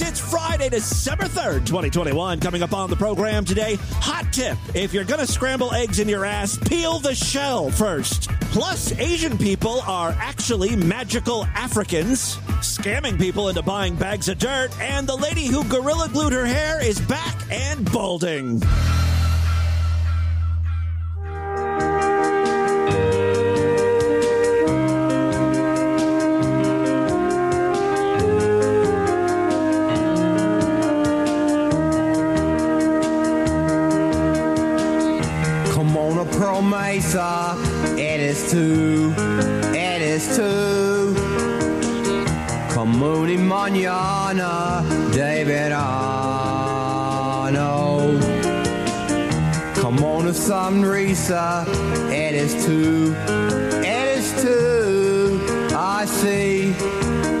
[0.00, 2.40] It's Friday, December 3rd, 2021.
[2.40, 4.56] Coming up on the program today, hot tip.
[4.74, 8.30] If you're going to scramble eggs in your ass, peel the shell first.
[8.52, 15.06] Plus, Asian people are actually magical Africans, scamming people into buying bags of dirt, and
[15.06, 18.62] the lady who gorilla glued her hair is back and balding.
[36.38, 37.56] Pearl Mesa,
[37.96, 39.14] it is two,
[39.74, 41.14] it is two.
[42.72, 46.08] Come on mañana, David Arno.
[49.74, 51.66] Come on to Sunrisa,
[52.10, 53.14] it is two,
[53.84, 55.40] it is two.
[55.76, 56.74] I see,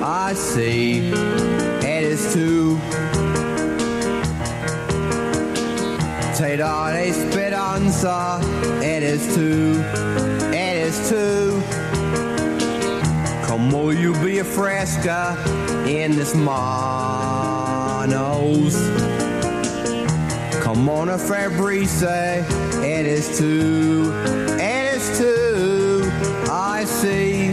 [0.02, 1.10] I see,
[1.80, 2.78] it is two.
[7.82, 8.38] Esperanza,
[8.80, 9.82] it is two,
[10.54, 11.60] it is two.
[13.44, 15.36] Como you be a fresca
[15.88, 17.66] in this monos.
[20.62, 24.12] Come on a Fabrice, it is two,
[24.60, 26.08] it is two.
[26.50, 27.52] I see,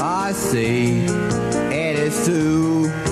[0.00, 1.00] I see,
[1.74, 3.07] it is two.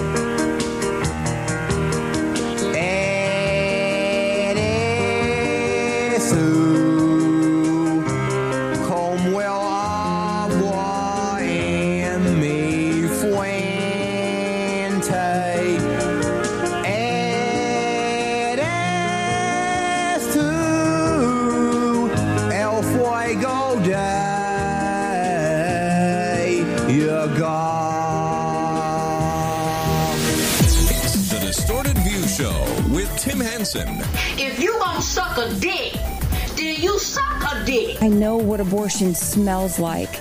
[35.16, 35.94] Suck a dick,
[36.56, 38.02] then you suck a dick.
[38.02, 40.20] I know what abortion smells like.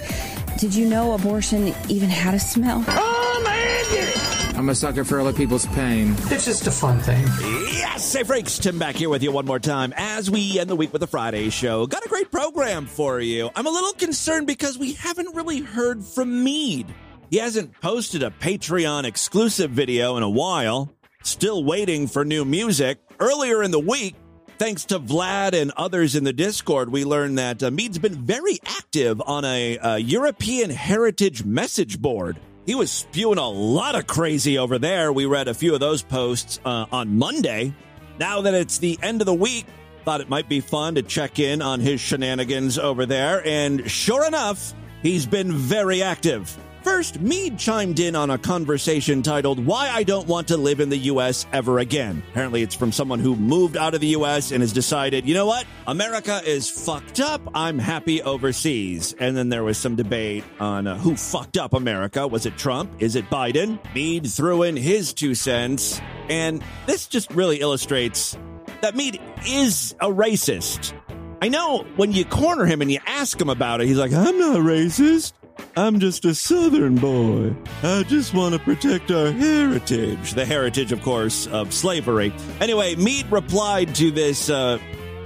[0.58, 2.82] Did you know abortion even had a smell?
[2.88, 4.58] Oh, man!
[4.58, 6.16] I'm a sucker for other people's pain.
[6.32, 7.26] It's just a fun thing.
[7.74, 10.78] Yes, hey freaks, Tim back here with you one more time as we end the
[10.78, 11.86] week with the Friday show.
[11.88, 13.50] Got a great program for you.
[13.54, 16.88] I'm a little concerned because we haven't really heard from Meade.
[17.30, 20.90] He hasn't posted a Patreon exclusive video in a while.
[21.22, 23.00] Still waiting for new music.
[23.20, 24.16] Earlier in the week,
[24.58, 28.60] thanks to Vlad and others in the Discord, we learned that uh, Meade's been very
[28.66, 32.40] active on a, uh European heritage message board.
[32.66, 35.14] He was spewing a lot of crazy over there.
[35.14, 37.74] We read a few of those posts uh, on Monday.
[38.20, 39.66] Now that it's the end of the week,
[40.04, 43.46] thought it might be fun to check in on his shenanigans over there.
[43.46, 46.56] And sure enough, he's been very active.
[46.85, 50.90] First, Meade chimed in on a conversation titled Why I Don't Want to Live in
[50.90, 51.47] the U.S.
[51.51, 52.22] Ever Again.
[52.29, 54.51] Apparently, it's from someone who moved out of the U.S.
[54.51, 55.66] and has decided, you know what?
[55.88, 57.41] America is fucked up.
[57.56, 59.16] I'm happy overseas.
[59.18, 62.28] And then there was some debate on uh, who fucked up America.
[62.28, 62.91] Was it Trump?
[63.00, 63.79] Is it Biden?
[63.96, 66.00] Meade threw in his two cents.
[66.29, 68.38] And this just really illustrates
[68.81, 70.94] that Meade is a racist.
[71.41, 74.38] I know when you corner him and you ask him about it, he's like, I'm
[74.38, 75.34] not a racist.
[75.78, 77.56] I'm just a southern boy.
[77.84, 80.34] I just want to protect our heritage.
[80.34, 82.34] The heritage, of course, of slavery.
[82.62, 84.80] Anyway, Meade replied to this uh,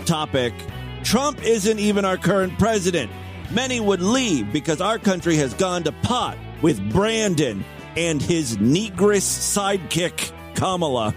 [0.06, 0.54] topic
[1.04, 3.12] Trump isn't even our current president.
[3.52, 7.64] Many would leave because our country has gone to pot with Brandon
[7.96, 11.16] and his negress sidekick, Kamala.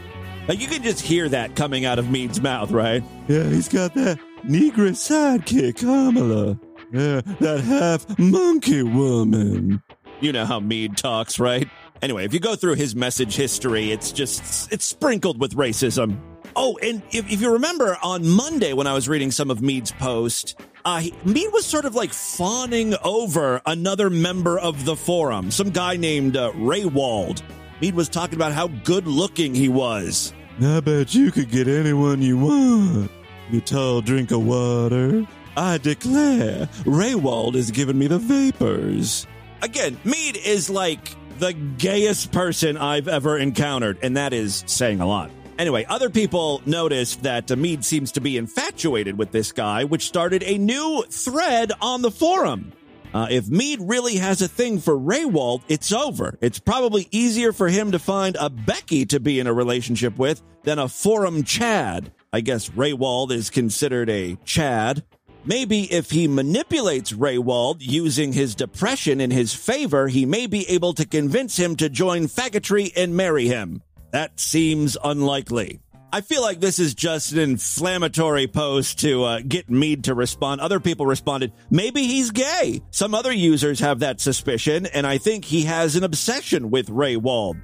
[0.49, 3.03] Now, you can just hear that coming out of Meade's mouth, right?
[3.29, 6.59] Yeah, he's got that negress sidekick, Kamala.
[6.93, 9.83] Yeah, that half monkey woman.
[10.21, 11.69] You know how Meade talks, right?
[12.03, 16.19] Anyway, if you go through his message history, it's just, it's sprinkled with racism.
[16.55, 19.91] Oh, and if, if you remember on Monday when I was reading some of Meade's
[19.93, 25.51] post, uh, he- Meade was sort of like fawning over another member of the forum,
[25.51, 27.43] some guy named uh, Ray Wald.
[27.81, 30.35] Meade was talking about how good looking he was.
[30.63, 33.11] I bet you could get anyone you want.
[33.51, 35.27] You tall drink of water.
[35.57, 39.27] I declare, Raywald is giving me the vapors.
[39.61, 45.07] Again, Meade is like the gayest person I've ever encountered, and that is saying a
[45.07, 45.31] lot.
[45.59, 50.07] Anyway, other people noticed that uh, Meade seems to be infatuated with this guy, which
[50.07, 52.73] started a new thread on the forum.
[53.13, 56.39] Uh, if Meade really has a thing for Raywald, it's over.
[56.41, 60.43] It's probably easier for him to find a Becky to be in a relationship with
[60.63, 62.11] than a forum Chad.
[62.33, 65.05] I guess Raywald is considered a Chad.
[65.45, 70.93] Maybe if he manipulates Raywald using his depression in his favor, he may be able
[70.95, 73.83] to convince him to join faggotry and marry him.
[74.13, 75.81] That seems unlikely.
[76.13, 80.61] I feel like this is just an inflammatory post to uh, get Meade to respond.
[80.61, 82.83] Other people responded, maybe he's gay.
[82.91, 87.17] Some other users have that suspicion, and I think he has an obsession with Ray
[87.17, 87.57] Wald.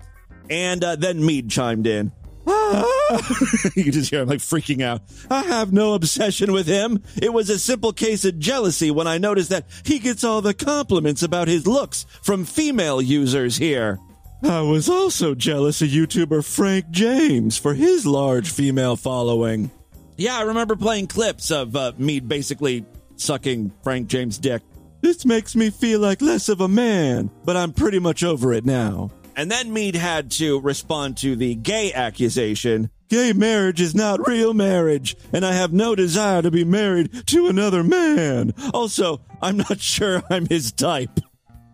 [0.50, 2.10] And uh, then Meade chimed in.
[3.74, 5.02] you can just hear him like freaking out.
[5.30, 7.02] I have no obsession with him.
[7.20, 10.54] It was a simple case of jealousy when I noticed that he gets all the
[10.54, 13.98] compliments about his looks from female users here.
[14.42, 19.70] I was also jealous of YouTuber Frank James for his large female following.
[20.16, 22.84] Yeah, I remember playing clips of uh, me basically
[23.16, 24.62] sucking Frank James' dick.
[25.00, 28.64] This makes me feel like less of a man, but I'm pretty much over it
[28.64, 29.10] now.
[29.38, 32.90] And then Meade had to respond to the gay accusation.
[33.08, 37.46] Gay marriage is not real marriage, and I have no desire to be married to
[37.46, 38.52] another man.
[38.74, 41.20] Also, I'm not sure I'm his type.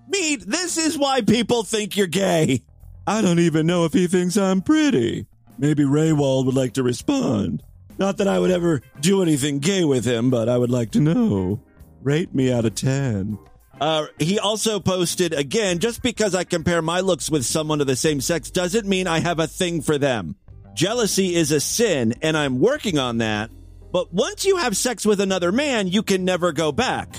[0.08, 2.60] Meade, this is why people think you're gay.
[3.06, 5.26] I don't even know if he thinks I'm pretty.
[5.56, 7.62] Maybe Raywald would like to respond.
[7.96, 11.00] Not that I would ever do anything gay with him, but I would like to
[11.00, 11.62] know.
[12.02, 13.38] Rate me out of 10.
[13.80, 17.96] Uh, he also posted again, just because I compare my looks with someone of the
[17.96, 20.36] same sex doesn't mean I have a thing for them.
[20.74, 23.50] Jealousy is a sin, and I'm working on that.
[23.92, 27.16] But once you have sex with another man, you can never go back.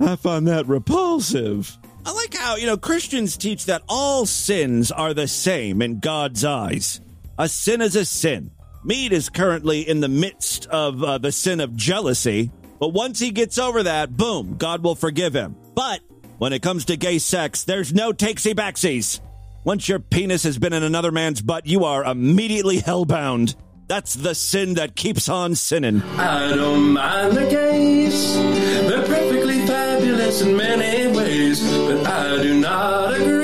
[0.00, 1.76] I find that repulsive.
[2.04, 6.44] I like how, you know, Christians teach that all sins are the same in God's
[6.44, 7.00] eyes.
[7.38, 8.50] A sin is a sin.
[8.84, 13.30] Meade is currently in the midst of uh, the sin of jealousy, but once he
[13.30, 15.56] gets over that, boom, God will forgive him.
[15.74, 16.00] But
[16.38, 19.20] when it comes to gay sex, there's no takesy backsies.
[19.64, 23.54] Once your penis has been in another man's butt, you are immediately hellbound.
[23.88, 26.02] That's the sin that keeps on sinning.
[26.02, 28.34] I don't mind the gays.
[28.34, 33.37] They're perfectly fabulous in many ways, but I do not agree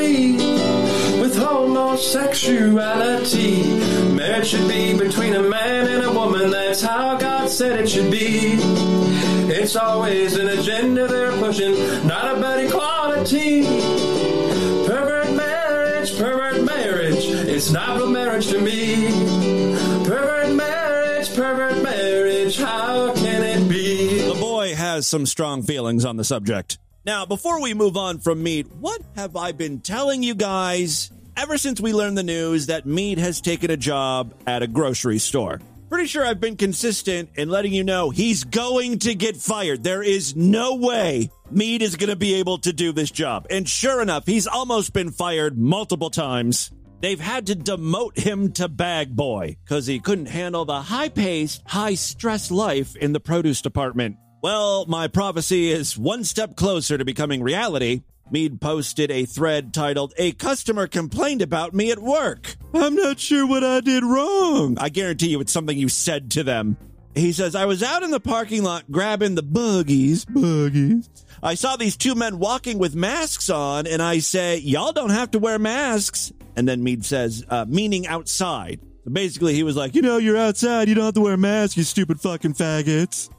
[1.95, 3.63] homosexuality.
[4.15, 6.51] Marriage should be between a man and a woman.
[6.51, 8.57] That's how God said it should be.
[9.47, 11.75] It's always an agenda they're pushing,
[12.07, 13.63] not about equality.
[14.87, 17.27] Pervert marriage, pervert marriage.
[17.27, 19.07] It's not real marriage to me.
[20.05, 22.59] Pervert marriage, pervert marriage.
[22.59, 24.19] How can it be?
[24.27, 26.79] The boy has some strong feelings on the subject.
[27.07, 31.59] Now, before we move on from Meade, what have I been telling you guys ever
[31.59, 35.61] since we learned the news that Meade has taken a job at a grocery store?
[35.89, 39.85] Pretty sure I've been consistent in letting you know he's going to get fired.
[39.85, 43.47] There is no way Meade is going to be able to do this job.
[43.51, 46.71] And sure enough, he's almost been fired multiple times.
[47.01, 51.63] They've had to demote him to bag boy because he couldn't handle the high paced,
[51.67, 54.17] high stress life in the produce department.
[54.43, 58.03] Well, my prophecy is one step closer to becoming reality.
[58.31, 62.57] Meade posted a thread titled, A Customer Complained About Me at Work.
[62.73, 64.77] I'm not sure what I did wrong.
[64.81, 66.77] I guarantee you it's something you said to them.
[67.15, 71.09] He says, I was out in the parking lot grabbing the buggies, buggies.
[71.43, 75.31] I saw these two men walking with masks on, and I say, Y'all don't have
[75.33, 76.33] to wear masks.
[76.57, 78.81] And then Meade says, uh, meaning outside.
[79.05, 80.89] So basically, he was like, You know, you're outside.
[80.89, 83.31] You don't have to wear masks, you stupid fucking faggots.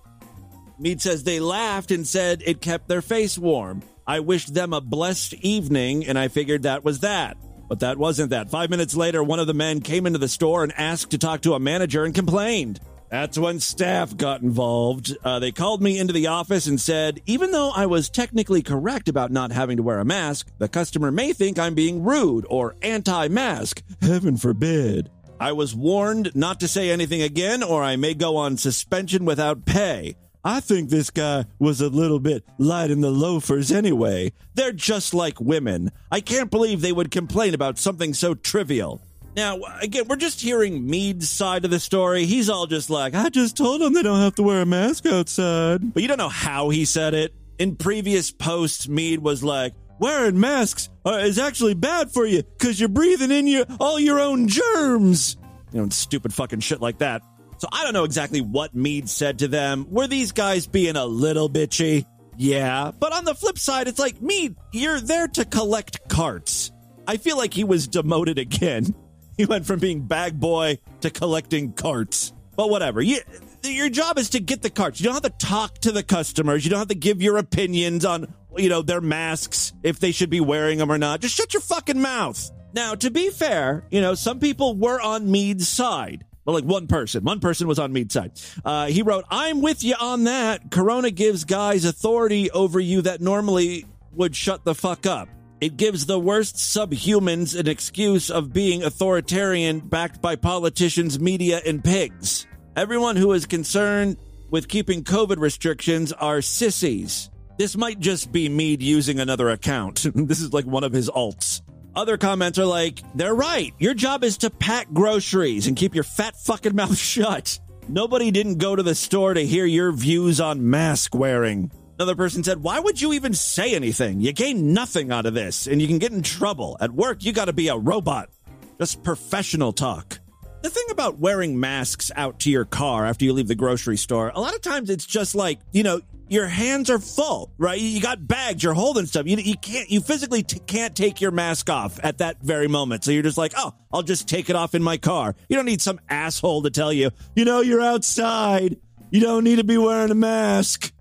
[0.80, 3.82] Meade says they laughed and said it kept their face warm.
[4.08, 7.38] I wished them a blessed evening, and I figured that was that.
[7.68, 8.52] But that wasn't that.
[8.52, 11.42] Five minutes later, one of the men came into the store and asked to talk
[11.42, 12.80] to a manager and complained.
[13.10, 15.16] That's when staff got involved.
[15.24, 19.10] Uh, they called me into the office and said, even though I was technically correct
[19.10, 22.76] about not having to wear a mask, the customer may think I'm being rude or
[22.82, 23.84] anti mask.
[24.02, 25.10] Heaven forbid.
[25.40, 29.66] I was warned not to say anything again, or I may go on suspension without
[29.66, 30.16] pay.
[30.46, 34.32] I think this guy was a little bit light in the loafers anyway.
[34.54, 35.92] They're just like women.
[36.12, 39.02] I can't believe they would complain about something so trivial.
[39.36, 42.28] Now, again, we're just hearing Meade's side of the story.
[42.28, 45.08] He's all just like, I just told them they don't have to wear a mask
[45.08, 45.96] outside.
[45.96, 47.34] But you don't know how he said it.
[47.58, 52.80] In previous posts, Meade was like, wearing masks uh, is actually bad for you because
[52.80, 55.38] you're breathing in your all your own germs.
[55.74, 57.24] You know, stupid fucking shit like that.
[57.66, 59.88] So I don't know exactly what Meade said to them.
[59.90, 62.06] Were these guys being a little bitchy?
[62.38, 62.92] Yeah.
[63.00, 66.72] But on the flip side, it's like, Meade, you're there to collect carts.
[67.08, 68.94] I feel like he was demoted again.
[69.38, 72.32] He went from being bag boy to collecting carts.
[72.56, 73.02] But whatever.
[73.02, 73.20] You,
[73.64, 75.02] your job is to get the carts.
[75.02, 76.64] You don't have to talk to the customers.
[76.64, 80.30] You don't have to give your opinions on, you know, their masks, if they should
[80.30, 81.20] be wearing them or not.
[81.20, 82.50] Just shut your fucking mouth.
[82.74, 86.24] Now, to be fair, you know, some people were on Meade's side.
[86.46, 87.24] Well, like one person.
[87.24, 88.40] One person was on Meade's side.
[88.64, 90.70] Uh, he wrote, I'm with you on that.
[90.70, 95.28] Corona gives guys authority over you that normally would shut the fuck up.
[95.60, 101.84] It gives the worst subhumans an excuse of being authoritarian backed by politicians, media, and
[101.84, 102.46] pigs.
[102.76, 104.18] Everyone who is concerned
[104.52, 107.32] with keeping COVID restrictions are sissies.
[107.58, 110.06] This might just be Meade using another account.
[110.14, 111.62] this is like one of his alts.
[111.96, 113.74] Other comments are like, they're right.
[113.80, 117.60] Your job is to pack groceries and keep your fat fucking mouth shut.
[117.88, 121.72] Nobody didn't go to the store to hear your views on mask wearing.
[121.98, 124.20] Another person said, Why would you even say anything?
[124.20, 126.76] You gain nothing out of this, and you can get in trouble.
[126.82, 128.30] At work, you got to be a robot.
[128.78, 130.20] Just professional talk.
[130.64, 134.32] The thing about wearing masks out to your car after you leave the grocery store,
[134.34, 137.80] a lot of times it's just like, you know, your hands are full, right?
[137.80, 139.28] You got bags, you're holding stuff.
[139.28, 143.04] You, you can't, you physically t- can't take your mask off at that very moment.
[143.04, 145.36] So you're just like, oh, I'll just take it off in my car.
[145.50, 148.78] You don't need some asshole to tell you, you know, you're outside.
[149.12, 150.92] You don't need to be wearing a mask.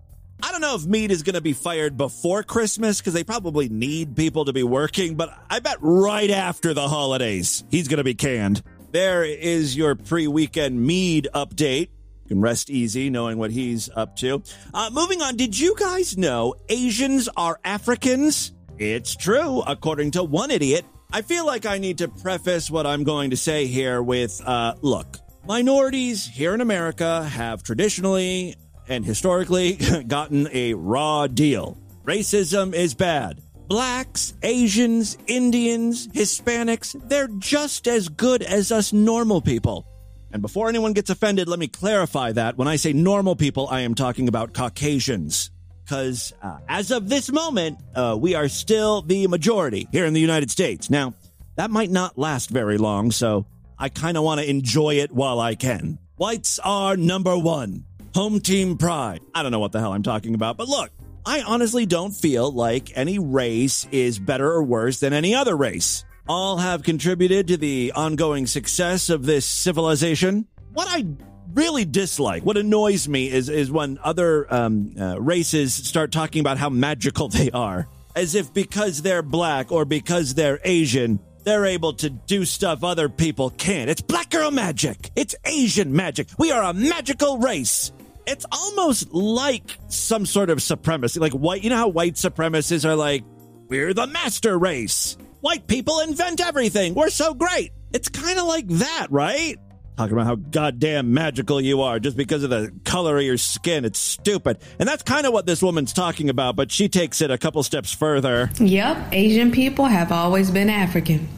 [0.43, 3.71] I don't know if Meade is going to be fired before Christmas because they probably
[3.71, 8.05] need people to be working, but I bet right after the holidays he's going to
[8.05, 8.63] be canned.
[8.93, 11.89] There is your pre weekend Meade update.
[12.35, 14.43] Can rest easy knowing what he's up to.
[14.75, 18.51] Uh, moving on, did you guys know Asians are Africans?
[18.77, 20.85] It's true, according to one idiot.
[21.13, 24.75] I feel like I need to preface what I'm going to say here with uh,
[24.83, 28.57] look, minorities here in America have traditionally
[28.89, 29.75] and historically
[30.09, 31.79] gotten a raw deal.
[32.03, 33.41] Racism is bad.
[33.69, 39.87] Blacks, Asians, Indians, Hispanics, they're just as good as us normal people.
[40.35, 42.59] And before anyone gets offended, let me clarify that.
[42.59, 45.53] When I say normal people, I am talking about Caucasians.
[45.85, 50.21] Because uh, as of this moment, uh, we are still the majority here in the
[50.21, 50.91] United States.
[50.91, 51.15] Now,
[51.55, 53.47] that might not last very long, so
[53.79, 56.01] I kind of want to enjoy it while I can.
[56.17, 57.85] Whites are number one.
[58.17, 59.21] Home team pride.
[59.37, 60.91] I don't know what the hell I'm talking about, but look,
[61.25, 66.05] I honestly don't feel like any race is better or worse than any other race.
[66.27, 70.47] All have contributed to the ongoing success of this civilization.
[70.73, 71.05] What I
[71.53, 76.57] really dislike, what annoys me, is is when other um, uh, races start talking about
[76.57, 81.93] how magical they are, as if because they're black or because they're Asian, they're able
[81.95, 83.91] to do stuff other people can't.
[83.91, 85.11] It's black girl magic.
[85.15, 86.29] It's Asian magic.
[86.39, 87.93] We are a magical race
[88.27, 91.21] it's almost like some sort of supremacy.
[91.21, 93.25] Like white, you know how white supremacists are like,
[93.69, 95.17] we're the master race.
[95.45, 96.95] White people invent everything.
[96.95, 97.71] We're so great.
[97.93, 99.59] It's kind of like that, right?
[99.99, 103.85] Talking about how goddamn magical you are just because of the color of your skin.
[103.85, 104.57] It's stupid.
[104.79, 107.63] And that's kind of what this woman's talking about, but she takes it a couple
[107.63, 108.49] steps further.
[108.59, 111.29] Yep, Asian people have always been African.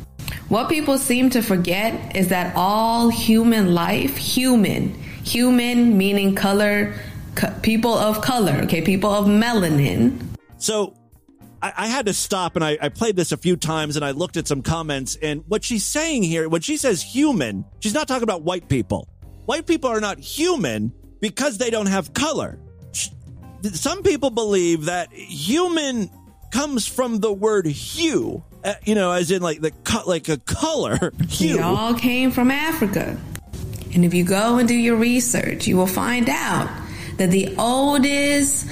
[0.51, 4.95] What people seem to forget is that all human life, human,
[5.25, 6.95] human meaning color,
[7.35, 10.17] co- people of color, okay, people of melanin.
[10.59, 10.95] So
[11.63, 14.11] I, I had to stop and I, I, played this a few times and I
[14.11, 15.17] looked at some comments.
[15.17, 19.09] And what she's saying here, when she says human, she's not talking about white people.
[19.47, 22.59] White people are not human because they don't have color.
[23.63, 26.11] Some people believe that human
[26.51, 29.73] comes from the word hue, uh, you know, as in like the
[30.07, 31.13] like a color.
[31.29, 31.61] Hue.
[31.61, 33.19] All came from Africa.
[33.95, 36.69] And if you go and do your research, you will find out
[37.17, 38.69] that the oldest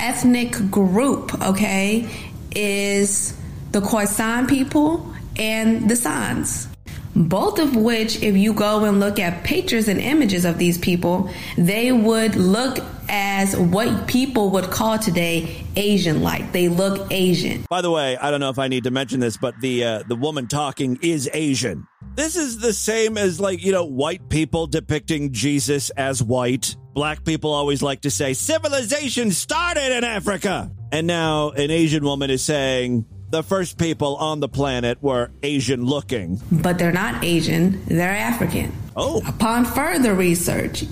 [0.00, 2.08] ethnic group, okay,
[2.54, 3.36] is
[3.72, 6.68] the Khoisan people and the Sans.
[7.14, 11.30] Both of which, if you go and look at pictures and images of these people,
[11.58, 12.78] they would look
[13.10, 16.52] as what people would call today Asian like.
[16.52, 17.66] They look Asian.
[17.68, 20.02] By the way, I don't know if I need to mention this, but the uh,
[20.06, 21.86] the woman talking is Asian.
[22.14, 26.76] This is the same as like, you know, white people depicting Jesus as white.
[26.94, 30.72] Black people always like to say civilization started in Africa.
[30.92, 35.84] And now an Asian woman is saying the first people on the planet were Asian
[35.84, 36.40] looking.
[36.50, 38.72] But they're not Asian, they're African.
[38.96, 39.22] Oh.
[39.26, 40.84] Upon further research,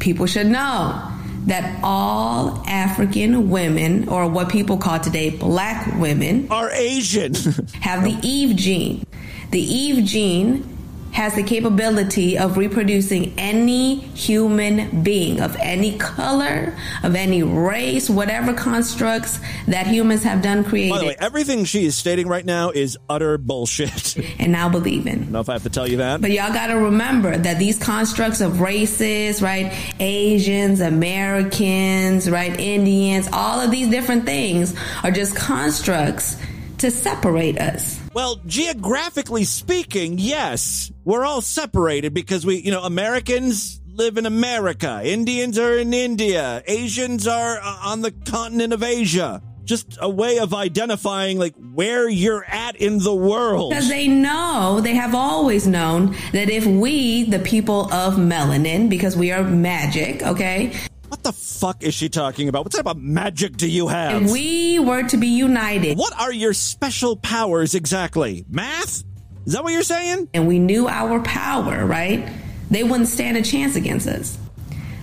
[0.00, 1.13] people should know
[1.46, 7.34] that all African women, or what people call today black women, are Asian,
[7.80, 9.06] have the Eve gene.
[9.50, 10.73] The Eve gene
[11.14, 18.52] has the capability of reproducing any human being of any color, of any race, whatever
[18.52, 20.90] constructs that humans have done created.
[20.90, 24.16] By the way, everything she is stating right now is utter bullshit.
[24.40, 25.12] and now believe in.
[25.12, 26.20] I don't know if I have to tell you that.
[26.20, 29.72] But y'all got to remember that these constructs of races, right?
[30.00, 32.58] Asians, Americans, right?
[32.58, 36.36] Indians, all of these different things are just constructs
[36.84, 37.98] to separate us.
[38.12, 45.00] Well, geographically speaking, yes, we're all separated because we, you know, Americans live in America,
[45.02, 49.40] Indians are in India, Asians are uh, on the continent of Asia.
[49.64, 53.70] Just a way of identifying like where you're at in the world.
[53.70, 59.16] Because they know, they have always known that if we, the people of melanin, because
[59.16, 60.74] we are magic, okay?
[61.14, 62.64] What the fuck is she talking about?
[62.64, 64.24] What type of magic do you have?
[64.24, 65.96] If we were to be united.
[65.96, 68.44] What are your special powers exactly?
[68.48, 69.04] Math?
[69.46, 70.28] Is that what you're saying?
[70.34, 72.28] And we knew our power, right?
[72.68, 74.36] They wouldn't stand a chance against us.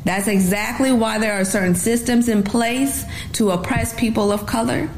[0.04, 4.90] That's exactly why there are certain systems in place to oppress people of color.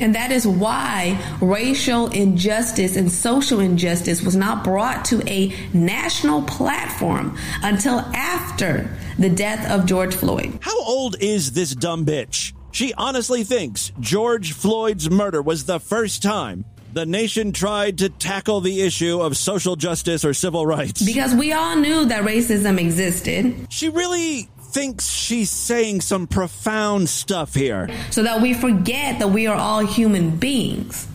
[0.00, 6.42] And that is why racial injustice and social injustice was not brought to a national
[6.42, 10.58] platform until after the death of George Floyd.
[10.60, 12.52] How old is this dumb bitch?
[12.72, 18.60] She honestly thinks George Floyd's murder was the first time the nation tried to tackle
[18.60, 21.00] the issue of social justice or civil rights.
[21.02, 23.66] Because we all knew that racism existed.
[23.70, 27.88] She really thinks she's saying some profound stuff here.
[28.10, 31.06] So that we forget that we are all human beings.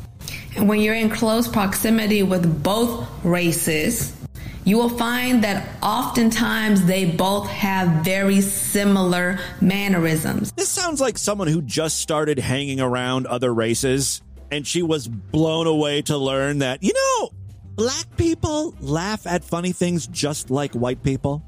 [0.55, 4.15] And when you're in close proximity with both races,
[4.63, 10.51] you will find that oftentimes they both have very similar mannerisms.
[10.51, 14.21] This sounds like someone who just started hanging around other races
[14.51, 17.29] and she was blown away to learn that, you know,
[17.75, 21.43] black people laugh at funny things just like white people.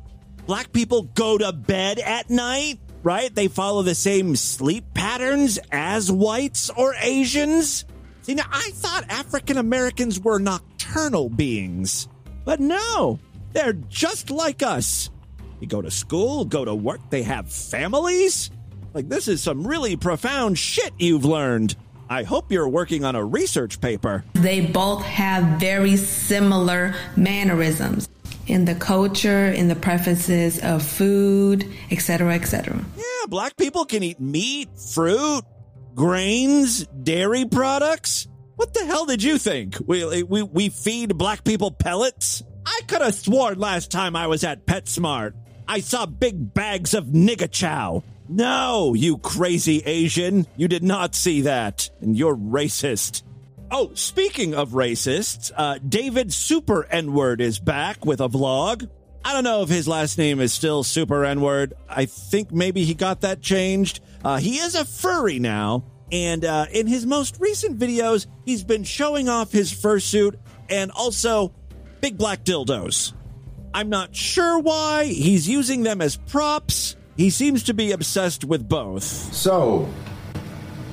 [0.50, 3.36] Black people go to bed at night, right?
[3.36, 7.86] They follow the same sleep patterns as whites or Asians.
[8.24, 12.08] See, now I thought African Americans were nocturnal beings,
[12.46, 13.20] but no,
[13.53, 15.12] they're just like us.
[15.60, 18.50] They go to school, go to work, they have families.
[18.95, 21.76] Like, this is some really profound shit you've learned.
[22.10, 24.26] I hope you're working on a research paper.
[24.34, 28.10] They both have very similar mannerisms
[28.50, 32.84] in the culture, in the preferences of food, etc., etc.
[32.98, 35.44] Yeah, black people can eat meat, fruit,
[35.96, 38.28] grains, dairy products.
[38.56, 39.78] What the hell did you think?
[39.86, 42.44] We we we feed black people pellets?
[42.66, 45.34] I could have sworn last time I was at PetSmart,
[45.70, 48.04] I saw big bags of nigga chow.
[48.28, 50.48] No, you crazy Asian.
[50.58, 51.92] You did not see that.
[52.02, 53.22] And you're racist.
[53.71, 58.89] Oh, speaking of racists, uh, David Super N Word is back with a vlog.
[59.23, 61.75] I don't know if his last name is still Super N Word.
[61.88, 63.99] I think maybe he got that changed.
[64.25, 65.84] Uh, he is a furry now.
[66.12, 70.36] And uh, in his most recent videos, he's been showing off his fursuit
[70.67, 71.53] and also
[72.01, 73.13] big black dildos.
[73.71, 75.05] I'm not sure why.
[75.05, 76.95] He's using them as props.
[77.17, 79.03] He seems to be obsessed with both.
[79.03, 79.88] So,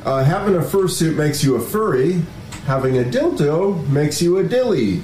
[0.04, 2.22] uh, having a fursuit makes you a furry.
[2.66, 5.00] Having a dildo makes you a dilly.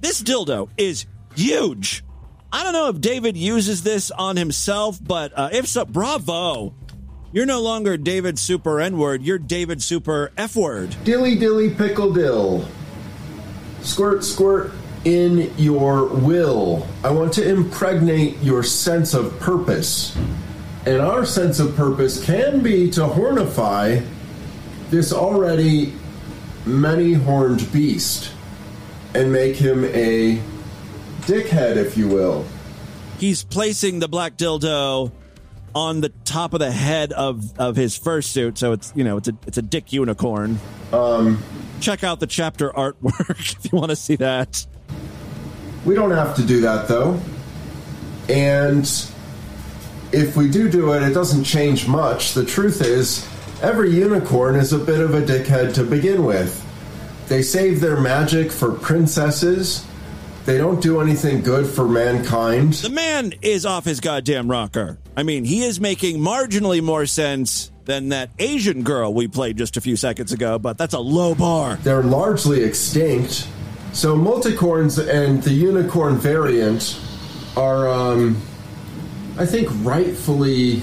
[0.00, 2.04] This dildo is huge.
[2.52, 6.72] I don't know if David uses this on himself, but uh, if so, bravo.
[7.32, 10.94] You're no longer David Super N word, you're David Super F word.
[11.02, 12.64] Dilly dilly pickle dill.
[13.82, 14.70] Squirt squirt
[15.04, 16.86] in your will.
[17.02, 20.16] I want to impregnate your sense of purpose.
[20.86, 24.00] And our sense of purpose can be to hornify
[24.90, 25.92] this already
[26.66, 28.32] many horned beast
[29.14, 30.40] and make him a
[31.22, 32.44] dickhead, if you will.
[33.18, 35.12] He's placing the black dildo
[35.74, 39.28] on the top of the head of, of his fursuit, so it's you know it's
[39.28, 40.58] a it's a dick unicorn.
[40.92, 41.42] Um,
[41.80, 44.66] check out the chapter artwork if you want to see that.
[45.84, 47.20] We don't have to do that though,
[48.28, 48.84] and
[50.12, 52.34] if we do do it, it doesn't change much.
[52.34, 53.28] The truth is,
[53.64, 56.60] every unicorn is a bit of a dickhead to begin with.
[57.28, 59.86] They save their magic for princesses.
[60.44, 62.74] They don't do anything good for mankind.
[62.74, 64.98] The man is off his goddamn rocker.
[65.16, 69.78] I mean, he is making marginally more sense than that Asian girl we played just
[69.78, 71.76] a few seconds ago, but that's a low bar.
[71.76, 73.48] They're largely extinct.
[73.94, 77.00] So, multicorns and the unicorn variant
[77.56, 78.36] are, um,
[79.38, 80.82] I think, rightfully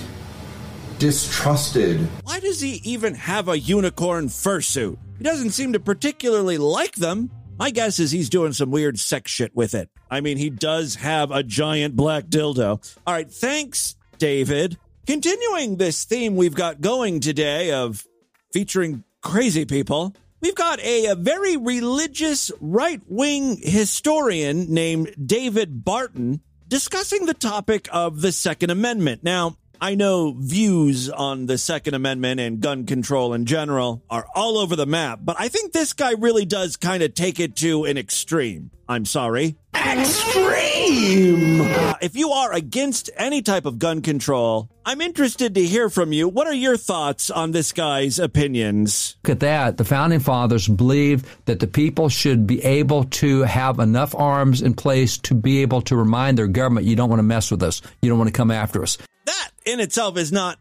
[1.01, 1.99] distrusted.
[2.25, 4.99] Why does he even have a unicorn fursuit?
[5.17, 7.31] He doesn't seem to particularly like them.
[7.57, 9.89] My guess is he's doing some weird sex shit with it.
[10.11, 12.97] I mean, he does have a giant black dildo.
[13.07, 14.77] All right, thanks, David.
[15.07, 18.05] Continuing this theme we've got going today of
[18.53, 26.41] featuring crazy people, we've got a, a very religious right wing historian named David Barton
[26.67, 29.23] discussing the topic of the Second Amendment.
[29.23, 34.59] Now, I know views on the Second Amendment and gun control in general are all
[34.59, 37.85] over the map, but I think this guy really does kind of take it to
[37.85, 38.69] an extreme.
[38.87, 39.55] I'm sorry.
[39.73, 40.70] Extreme!
[40.93, 46.11] Uh, if you are against any type of gun control, I'm interested to hear from
[46.11, 46.27] you.
[46.27, 49.15] What are your thoughts on this guy's opinions?
[49.23, 49.77] Look at that.
[49.77, 54.73] The founding fathers believed that the people should be able to have enough arms in
[54.73, 57.81] place to be able to remind their government, you don't want to mess with us.
[58.01, 58.97] You don't want to come after us.
[59.25, 60.59] That in itself is not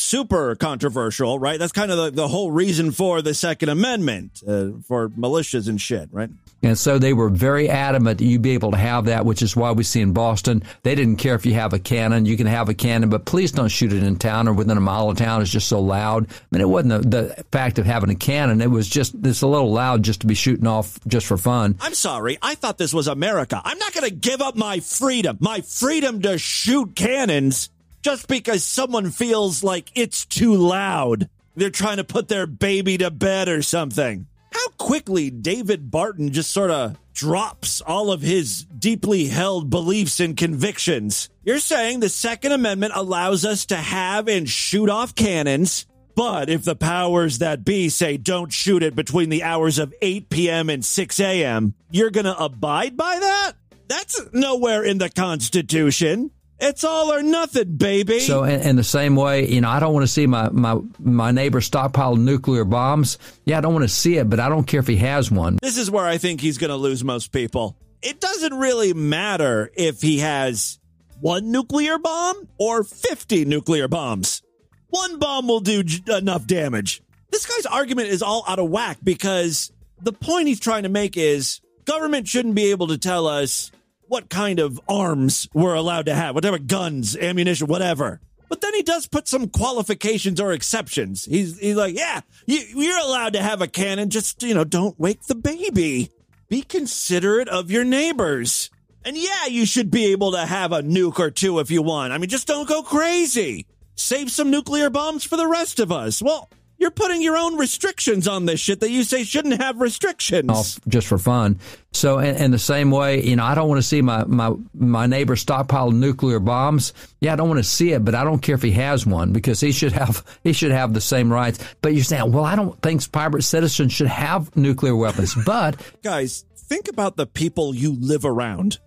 [0.00, 1.58] super controversial, right?
[1.58, 5.80] That's kind of the, the whole reason for the Second Amendment uh, for militias and
[5.80, 6.30] shit, right?
[6.62, 9.56] And so they were very adamant that you be able to have that, which is
[9.56, 12.26] why we see in Boston, they didn't care if you have a cannon.
[12.26, 14.80] You can have a cannon, but please don't shoot it in town or within a
[14.80, 15.40] mile of town.
[15.40, 16.26] It's just so loud.
[16.30, 18.60] I mean, it wasn't the, the fact of having a cannon.
[18.60, 21.76] It was just, it's a little loud just to be shooting off just for fun.
[21.80, 22.36] I'm sorry.
[22.42, 23.60] I thought this was America.
[23.64, 27.70] I'm not going to give up my freedom, my freedom to shoot cannons
[28.02, 31.28] just because someone feels like it's too loud.
[31.56, 34.26] They're trying to put their baby to bed or something.
[34.52, 40.36] How quickly David Barton just sort of drops all of his deeply held beliefs and
[40.36, 41.28] convictions.
[41.44, 46.64] You're saying the Second Amendment allows us to have and shoot off cannons, but if
[46.64, 50.70] the powers that be say don't shoot it between the hours of 8 p.m.
[50.70, 53.52] and 6 a.m., you're going to abide by that?
[53.88, 56.30] That's nowhere in the Constitution.
[56.60, 58.20] It's all or nothing, baby.
[58.20, 60.78] So, in, in, the same way, you know, I don't want to see my, my,
[60.98, 63.16] my neighbor stockpile nuclear bombs.
[63.46, 65.58] Yeah, I don't want to see it, but I don't care if he has one.
[65.62, 67.76] This is where I think he's going to lose most people.
[68.02, 70.78] It doesn't really matter if he has
[71.20, 74.42] one nuclear bomb or 50 nuclear bombs.
[74.88, 77.02] One bomb will do j- enough damage.
[77.30, 81.16] This guy's argument is all out of whack because the point he's trying to make
[81.16, 83.70] is government shouldn't be able to tell us
[84.10, 88.20] what kind of arms we're allowed to have, whatever guns, ammunition, whatever.
[88.48, 91.26] But then he does put some qualifications or exceptions.
[91.26, 94.98] He's, he's like, yeah, you, you're allowed to have a cannon, just, you know, don't
[94.98, 96.10] wake the baby.
[96.48, 98.68] Be considerate of your neighbors.
[99.04, 102.12] And yeah, you should be able to have a nuke or two if you want.
[102.12, 103.64] I mean, just don't go crazy.
[103.94, 106.20] Save some nuclear bombs for the rest of us.
[106.20, 110.80] Well, you're putting your own restrictions on this shit that you say shouldn't have restrictions.
[110.88, 111.60] just for fun.
[111.92, 114.54] So, in, in, the same way, you know, I don't want to see my, my,
[114.72, 116.94] my neighbor stockpile nuclear bombs.
[117.20, 119.32] Yeah, I don't want to see it, but I don't care if he has one
[119.32, 121.58] because he should have he should have the same rights.
[121.82, 125.34] But you're saying, well, I don't think private citizens should have nuclear weapons.
[125.44, 128.78] But guys, think about the people you live around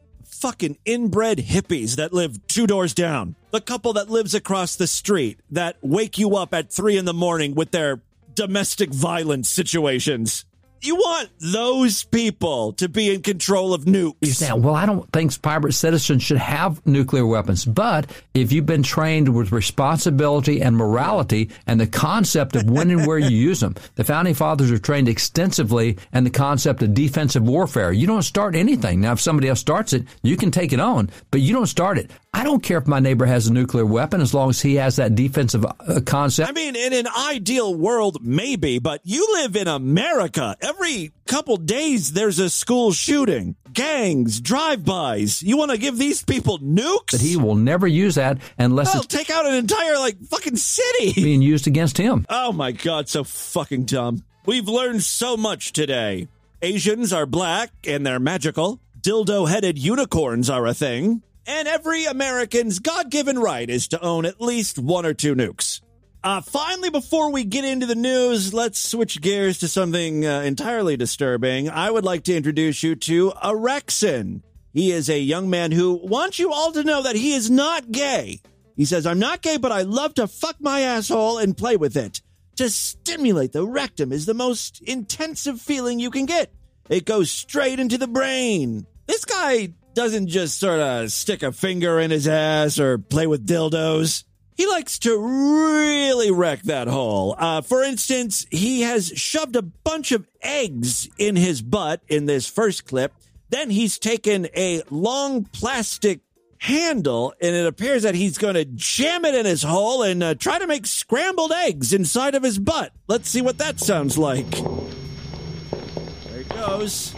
[0.44, 3.34] fucking inbred hippies that live two doors down.
[3.52, 7.14] The couple that lives across the street that wake you up at three in the
[7.14, 8.02] morning with their
[8.36, 10.44] domestic violence situations.
[10.86, 14.17] You want those people to be in control of nukes.
[14.19, 17.63] You say, well, I don't think private citizens should have nuclear weapons.
[17.63, 23.08] But if you've been trained with responsibility and morality and the concept of when and
[23.08, 27.43] where you use them, the founding fathers are trained extensively and the concept of defensive
[27.43, 27.93] warfare.
[27.93, 29.00] You don't start anything.
[29.00, 31.98] Now, if somebody else starts it, you can take it on, but you don't start
[31.98, 32.12] it.
[32.36, 34.96] I don't care if my neighbor has a nuclear weapon as long as he has
[34.96, 36.50] that defensive uh, concept.
[36.50, 40.58] I mean, in an ideal world, maybe, but you live in America.
[40.60, 45.43] Every couple days, there's a school shooting, gangs, drive-bys.
[45.43, 47.12] You want to give these people nukes?
[47.12, 51.13] But he will never use that unless it's take out an entire like fucking city
[51.15, 52.26] being used against him.
[52.30, 54.24] Oh my god, so fucking dumb.
[54.48, 56.28] We've learned so much today.
[56.63, 58.80] Asians are black and they're magical.
[59.02, 64.42] Dildo-headed unicorns are a thing and every American's God given right is to own at
[64.42, 65.82] least one or two nukes.
[66.24, 70.96] Uh, finally, before we get into the news, let's switch gears to something uh, entirely
[70.96, 71.70] disturbing.
[71.70, 74.42] I would like to introduce you to Erexin.
[74.72, 77.92] He is a young man who wants you all to know that he is not
[77.92, 78.40] gay.
[78.78, 81.98] He says, I'm not gay, but I love to fuck my asshole and play with
[81.98, 82.22] it.
[82.56, 86.54] To stimulate the rectum is the most intensive feeling you can get.
[86.90, 88.86] It goes straight into the brain.
[89.08, 93.46] This guy doesn't just sort of stick a finger in his ass or play with
[93.46, 94.24] dildos.
[94.56, 97.36] He likes to really wreck that hole.
[97.38, 102.48] Uh, for instance, he has shoved a bunch of eggs in his butt in this
[102.48, 103.14] first clip.
[103.50, 106.22] Then he's taken a long plastic
[106.60, 110.34] handle and it appears that he's going to jam it in his hole and uh,
[110.36, 112.94] try to make scrambled eggs inside of his butt.
[113.08, 114.50] Let's see what that sounds like.
[114.52, 117.14] There he goes.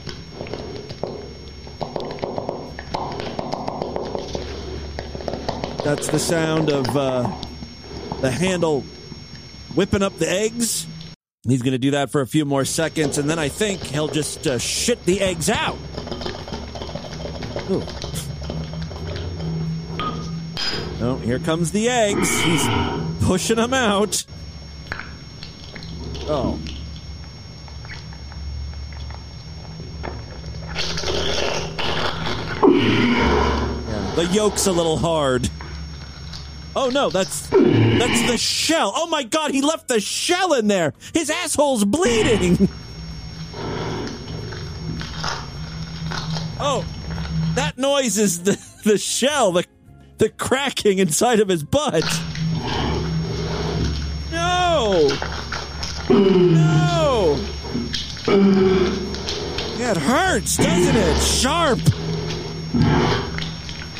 [5.86, 7.32] That's the sound of uh,
[8.20, 8.82] the handle
[9.76, 10.88] whipping up the eggs.
[11.48, 14.08] He's going to do that for a few more seconds, and then I think he'll
[14.08, 15.78] just uh, shit the eggs out.
[17.70, 17.84] Ooh.
[21.02, 22.42] Oh, here comes the eggs.
[22.42, 22.68] He's
[23.22, 24.26] pushing them out.
[26.28, 26.60] Oh.
[34.16, 35.48] The yolk's a little hard.
[36.76, 38.92] Oh no, that's that's the shell.
[38.96, 40.94] Oh my god, he left the shell in there.
[41.14, 42.68] His asshole's bleeding.
[46.60, 46.86] Oh,
[47.56, 49.66] that noise is the the shell, the
[50.18, 52.04] the cracking inside of his butt.
[54.32, 55.08] No.
[56.10, 57.38] No.
[59.78, 61.22] It hurts, doesn't it?
[61.22, 61.80] Sharp.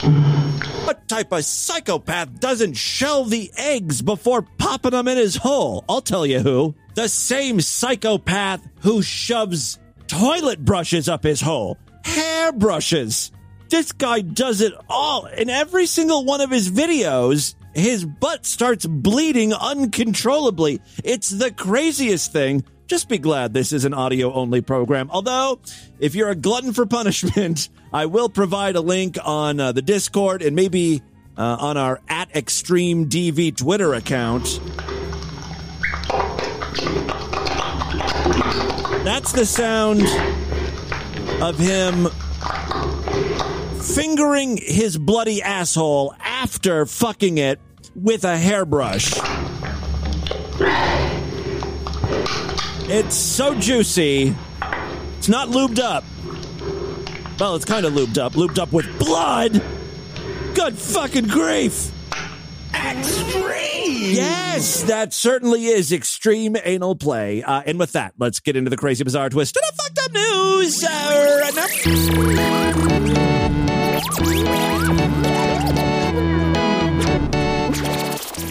[0.06, 5.84] What type of psychopath doesn't shell the eggs before popping them in his hole?
[5.90, 6.76] I'll tell you who.
[6.94, 11.80] The same psychopath who shoves toilet brushes up his hole.
[12.04, 13.32] Hair brushes.
[13.70, 15.26] This guy does it all.
[15.26, 20.82] In every single one of his videos, his butt starts bleeding uncontrollably.
[21.04, 22.64] It's the craziest thing.
[22.88, 25.10] Just be glad this is an audio only program.
[25.12, 25.60] Although,
[26.00, 30.44] if you're a glutton for punishment, I will provide a link on uh, the Discord
[30.44, 31.02] and maybe
[31.38, 34.60] uh, on our at Extreme DV Twitter account.
[39.04, 40.02] That's the sound
[41.42, 42.08] of him
[43.82, 47.60] fingering his bloody asshole after fucking it
[47.96, 49.14] with a hairbrush.
[52.88, 54.36] It's so juicy.
[55.18, 56.04] It's not lubed up.
[57.40, 58.34] Well, it's kind of lubed up.
[58.34, 59.54] Lubed up with blood.
[60.54, 61.90] Good fucking grief.
[62.76, 64.14] Extreme.
[64.14, 67.42] Yes, that certainly is extreme anal play.
[67.42, 70.14] Uh, and with that, let's get into the crazy, bizarre twist and the fucked up
[70.14, 71.66] news uh, right now.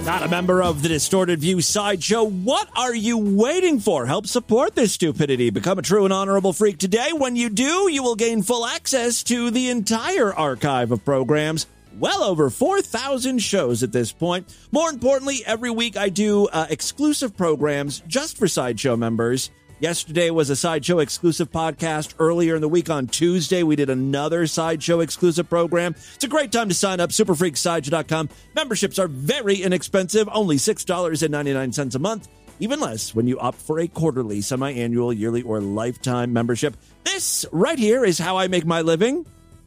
[0.05, 2.25] Not a member of the Distorted View Sideshow.
[2.25, 4.05] What are you waiting for?
[4.05, 5.49] Help support this stupidity.
[5.49, 7.13] Become a true and honorable freak today.
[7.15, 11.67] When you do, you will gain full access to the entire archive of programs
[11.99, 14.55] well over 4,000 shows at this point.
[14.73, 19.51] More importantly, every week I do uh, exclusive programs just for Sideshow members.
[19.81, 22.15] Yesterday was a Sideshow exclusive podcast.
[22.19, 25.97] Earlier in the week on Tuesday, we did another Sideshow exclusive program.
[26.15, 28.29] It's a great time to sign up, superfreaksideshow.com.
[28.55, 32.29] Memberships are very inexpensive, only $6.99 a month,
[32.61, 36.77] even less when you opt for a quarterly, semi annual, yearly, or lifetime membership.
[37.03, 39.27] This right here is how I make my living.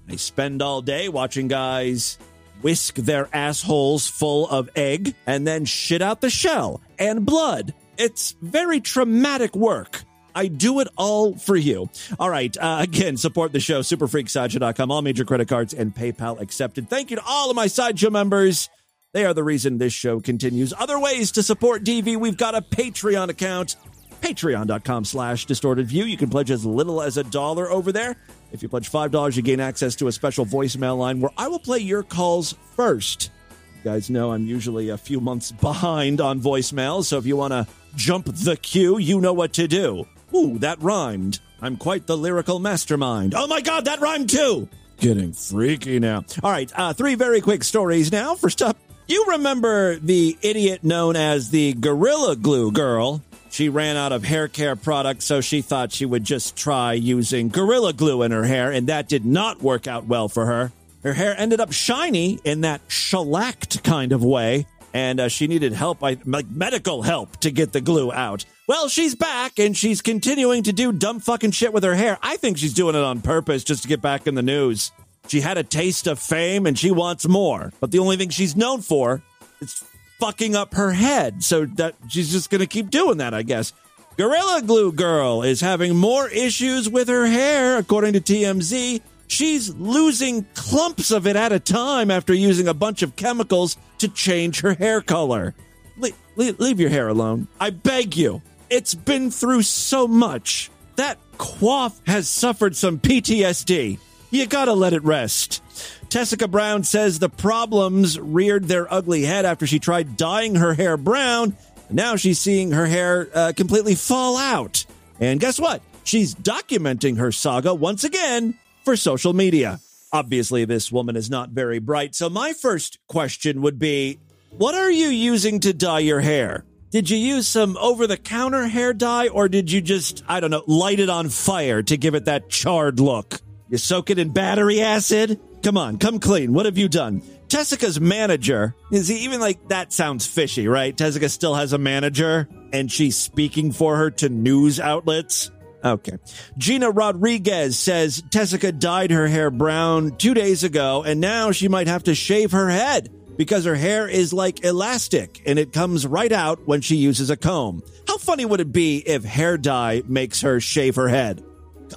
[0.09, 2.17] I spend all day watching guys
[2.61, 7.73] whisk their assholes full of egg and then shit out the shell and blood.
[7.97, 10.03] It's very traumatic work.
[10.35, 11.89] I do it all for you.
[12.19, 12.55] All right.
[12.55, 16.89] Uh, again, support the show, superfreaksideshow.com, all major credit cards and PayPal accepted.
[16.89, 18.69] Thank you to all of my Sideshow members.
[19.13, 20.75] They are the reason this show continues.
[20.77, 23.77] Other ways to support DV, we've got a Patreon account,
[24.21, 26.03] patreon.com slash distorted view.
[26.03, 28.15] You can pledge as little as a dollar over there.
[28.51, 31.59] If you pledge $5, you gain access to a special voicemail line where I will
[31.59, 33.31] play your calls first.
[33.77, 37.53] You guys know I'm usually a few months behind on voicemails, so if you want
[37.53, 37.65] to
[37.97, 40.07] jump the queue, you know what to do.
[40.33, 41.39] Ooh, that rhymed.
[41.61, 43.33] I'm quite the lyrical mastermind.
[43.35, 44.69] Oh my god, that rhymed too!
[44.99, 46.23] Getting freaky now.
[46.43, 48.35] All right, uh, three very quick stories now.
[48.35, 53.21] First up, you remember the idiot known as the Gorilla Glue Girl?
[53.49, 57.49] She ran out of hair care products, so she thought she would just try using
[57.49, 60.71] Gorilla Glue in her hair, and that did not work out well for her.
[61.03, 65.73] Her hair ended up shiny in that shellacked kind of way, and uh, she needed
[65.73, 68.45] help, like medical help, to get the glue out.
[68.67, 72.17] Well, she's back, and she's continuing to do dumb fucking shit with her hair.
[72.21, 74.91] I think she's doing it on purpose just to get back in the news.
[75.27, 77.71] She had a taste of fame, and she wants more.
[77.79, 79.21] But the only thing she's known for
[79.61, 79.83] is
[80.19, 81.43] fucking up her head.
[81.43, 83.73] So that she's just going to keep doing that, I guess.
[84.17, 89.01] Gorilla Glue Girl is having more issues with her hair, according to TMZ.
[89.27, 94.07] She's losing clumps of it at a time after using a bunch of chemicals to
[94.07, 95.53] change her hair color.
[95.97, 97.47] Le- le- leave your hair alone.
[97.59, 98.41] I beg you.
[98.69, 100.71] It's been through so much.
[100.95, 103.99] That quaff has suffered some PTSD.
[104.31, 105.61] You gotta let it rest.
[106.09, 110.97] Tessica Brown says the problems reared their ugly head after she tried dyeing her hair
[110.97, 111.55] brown.
[111.89, 114.85] Now she's seeing her hair uh, completely fall out.
[115.19, 115.81] And guess what?
[116.03, 118.57] She's documenting her saga once again
[118.87, 119.81] for social media.
[120.13, 122.15] Obviously, this woman is not very bright.
[122.15, 124.17] So, my first question would be
[124.51, 126.63] What are you using to dye your hair?
[126.89, 130.51] Did you use some over the counter hair dye or did you just, I don't
[130.51, 133.41] know, light it on fire to give it that charred look?
[133.67, 135.37] You soak it in battery acid?
[135.63, 136.53] Come on, come clean.
[136.53, 137.21] What have you done?
[137.49, 140.95] Tessica's manager is he even like that sounds fishy, right?
[140.95, 145.51] Tessica still has a manager and she's speaking for her to news outlets.
[145.83, 146.17] Okay.
[146.57, 151.87] Gina Rodriguez says Tessica dyed her hair brown two days ago and now she might
[151.87, 156.31] have to shave her head because her hair is like elastic and it comes right
[156.31, 157.83] out when she uses a comb.
[158.07, 161.43] How funny would it be if hair dye makes her shave her head?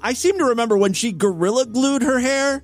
[0.02, 2.62] I seem to remember when she gorilla glued her hair,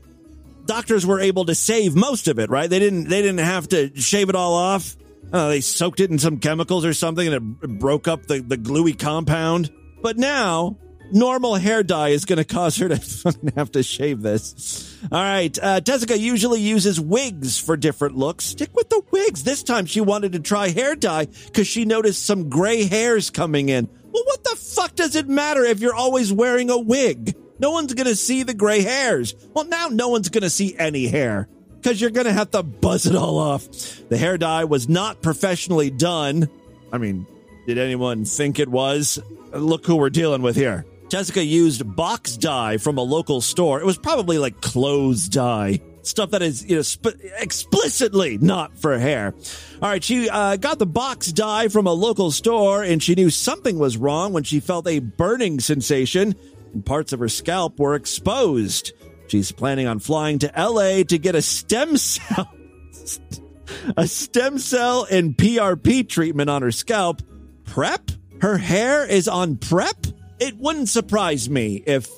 [0.66, 2.68] doctors were able to save most of it, right?
[2.68, 4.96] They didn't they didn't have to shave it all off.
[5.32, 8.56] Uh, they soaked it in some chemicals or something and it broke up the, the
[8.56, 9.72] gluey compound.
[10.02, 10.76] But now
[11.12, 14.98] normal hair dye is going to cause her to have to shave this.
[15.10, 15.56] All right.
[15.60, 18.44] Uh, Tessica usually uses wigs for different looks.
[18.44, 19.44] Stick with the wigs.
[19.44, 23.68] This time she wanted to try hair dye because she noticed some gray hairs coming
[23.68, 23.88] in.
[24.10, 27.36] Well, what the fuck does it matter if you're always wearing a wig?
[27.58, 29.34] No one's going to see the gray hairs.
[29.54, 32.62] Well, now no one's going to see any hair because you're going to have to
[32.62, 33.66] buzz it all off.
[34.08, 36.48] The hair dye was not professionally done.
[36.92, 37.26] I mean,
[37.66, 39.18] did anyone think it was?
[39.52, 40.84] Look who we're dealing with here.
[41.08, 43.80] Tessica used box dye from a local store.
[43.80, 45.80] It was probably like clothes dye.
[46.02, 49.34] Stuff that is, you know, sp- explicitly not for hair.
[49.82, 53.30] All right, she uh, got the box dye from a local store and she knew
[53.30, 56.34] something was wrong when she felt a burning sensation
[56.72, 58.92] and parts of her scalp were exposed.
[59.28, 62.52] She's planning on flying to LA to get a stem cell
[63.96, 67.22] a stem cell and PRP treatment on her scalp.
[67.64, 68.10] Prep?
[68.40, 70.06] Her hair is on prep?
[70.38, 72.08] It wouldn't surprise me if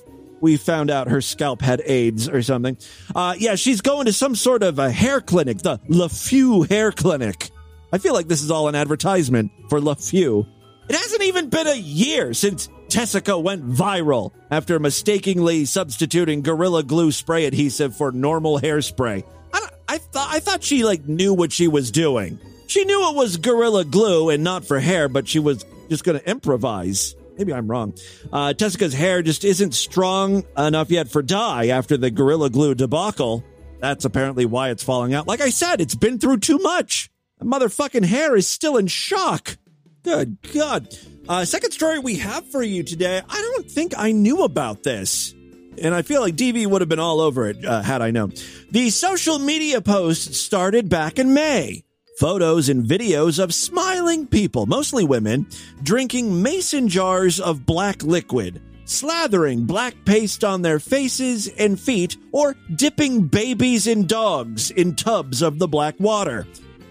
[0.40, 2.76] we found out her scalp had AIDS or something.
[3.14, 7.50] Uh, yeah, she's going to some sort of a hair clinic, the LeFew Hair Clinic.
[7.92, 10.46] I feel like this is all an advertisement for LeFew.
[10.88, 17.12] It hasn't even been a year since Tessica went viral after mistakenly substituting Gorilla Glue
[17.12, 19.24] spray adhesive for normal hairspray.
[19.52, 22.38] I, I thought I thought she like knew what she was doing.
[22.66, 26.18] She knew it was Gorilla Glue and not for hair, but she was just going
[26.18, 27.14] to improvise.
[27.38, 27.94] Maybe I'm wrong.
[28.32, 33.44] Uh, Tessica's hair just isn't strong enough yet for dye after the Gorilla Glue debacle.
[33.78, 35.28] That's apparently why it's falling out.
[35.28, 37.10] Like I said, it's been through too much.
[37.38, 39.56] The motherfucking hair is still in shock.
[40.02, 40.88] Good God.
[41.28, 43.22] Uh, second story we have for you today.
[43.28, 45.32] I don't think I knew about this.
[45.80, 48.32] And I feel like DV would have been all over it uh, had I known.
[48.72, 51.84] The social media post started back in May.
[52.18, 55.46] Photos and videos of smiling people, mostly women,
[55.84, 62.56] drinking mason jars of black liquid, slathering black paste on their faces and feet, or
[62.74, 66.44] dipping babies and dogs in tubs of the black water.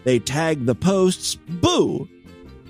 [0.06, 2.08] They tagged the posts Boo,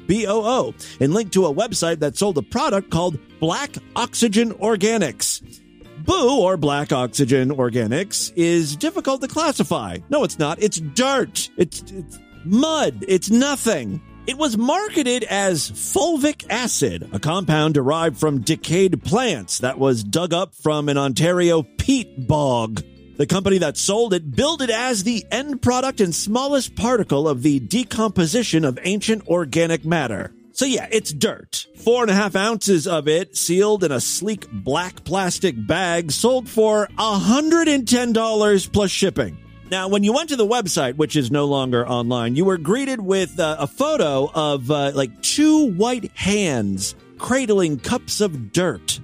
[0.08, 4.52] B O O, and linked to a website that sold a product called Black Oxygen
[4.54, 5.62] Organics.
[6.00, 10.00] Boo, or Black Oxygen Organics, is difficult to classify.
[10.10, 10.60] No, it's not.
[10.60, 11.52] It's dirt.
[11.58, 12.18] It's, it's
[12.48, 13.06] mud.
[13.08, 14.02] It's nothing.
[14.28, 20.34] It was marketed as fulvic acid, a compound derived from decayed plants that was dug
[20.34, 22.84] up from an Ontario peat bog.
[23.16, 27.42] The company that sold it billed it as the end product and smallest particle of
[27.42, 30.34] the decomposition of ancient organic matter.
[30.52, 31.68] So yeah, it's dirt.
[31.78, 36.50] Four and a half ounces of it, sealed in a sleek black plastic bag, sold
[36.50, 39.38] for $110 plus shipping.
[39.70, 43.02] Now, when you went to the website, which is no longer online, you were greeted
[43.02, 49.00] with uh, a photo of uh, like two white hands cradling cups of dirt.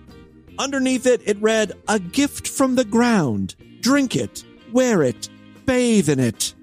[0.57, 3.55] Underneath it, it read, A gift from the ground.
[3.81, 5.27] Drink it, wear it,
[5.65, 6.53] bathe in it.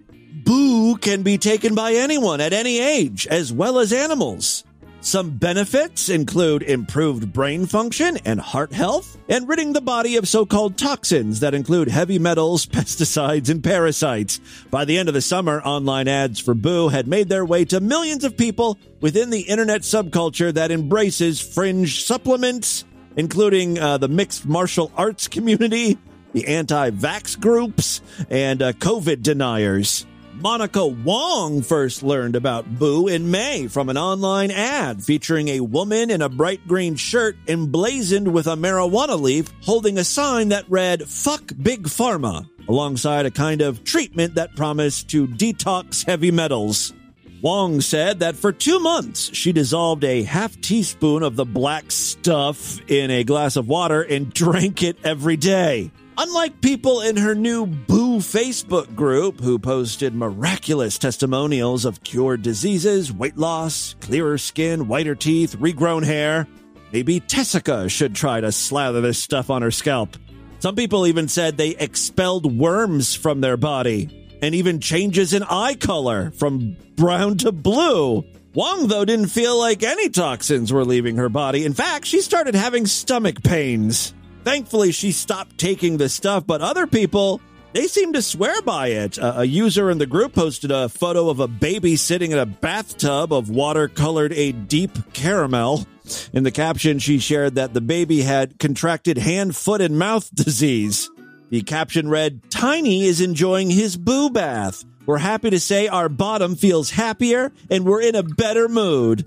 [0.45, 4.65] Boo can be taken by anyone at any age, as well as animals.
[5.03, 10.45] Some benefits include improved brain function and heart health, and ridding the body of so
[10.45, 14.41] called toxins that include heavy metals, pesticides, and parasites.
[14.71, 17.81] By the end of the summer, online ads for Boo had made their way to
[17.81, 22.85] millions of people within the internet subculture that embraces fringe supplements,
[23.17, 25.97] including uh, the mixed martial arts community,
[26.35, 30.05] the anti vax groups, and uh, COVID deniers.
[30.41, 36.09] Monica Wong first learned about Boo in May from an online ad featuring a woman
[36.09, 41.07] in a bright green shirt emblazoned with a marijuana leaf holding a sign that read,
[41.07, 46.95] Fuck Big Pharma, alongside a kind of treatment that promised to detox heavy metals.
[47.43, 52.81] Wong said that for two months she dissolved a half teaspoon of the black stuff
[52.89, 55.91] in a glass of water and drank it every day.
[56.23, 63.11] Unlike people in her new Boo Facebook group who posted miraculous testimonials of cured diseases,
[63.11, 66.47] weight loss, clearer skin, whiter teeth, regrown hair,
[66.93, 70.15] maybe Tessica should try to slather this stuff on her scalp.
[70.59, 75.75] Some people even said they expelled worms from their body and even changes in eye
[75.75, 78.27] color from brown to blue.
[78.53, 81.65] Wong, though, didn't feel like any toxins were leaving her body.
[81.65, 84.13] In fact, she started having stomach pains.
[84.45, 87.41] Thankfully, she stopped taking the stuff, but other people,
[87.73, 89.19] they seem to swear by it.
[89.21, 93.33] a user in the group posted a photo of a baby sitting in a bathtub
[93.33, 95.87] of water colored a deep caramel.
[96.33, 101.09] In the caption, she shared that the baby had contracted hand, foot, and mouth disease.
[101.51, 104.85] The caption read, Tiny is enjoying his boo bath.
[105.07, 109.27] We're happy to say our bottom feels happier and we're in a better mood.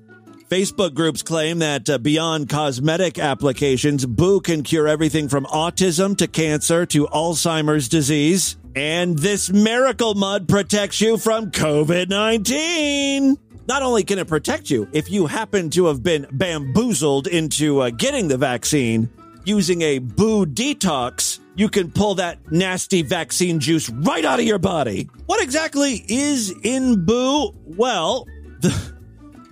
[0.53, 6.27] Facebook groups claim that uh, beyond cosmetic applications, Boo can cure everything from autism to
[6.27, 8.55] cancer to Alzheimer's disease.
[8.75, 13.35] And this miracle mud protects you from COVID 19.
[13.67, 17.89] Not only can it protect you if you happen to have been bamboozled into uh,
[17.89, 19.09] getting the vaccine,
[19.45, 24.59] using a Boo detox, you can pull that nasty vaccine juice right out of your
[24.59, 25.09] body.
[25.25, 27.55] What exactly is in Boo?
[27.65, 28.27] Well,
[28.61, 28.93] the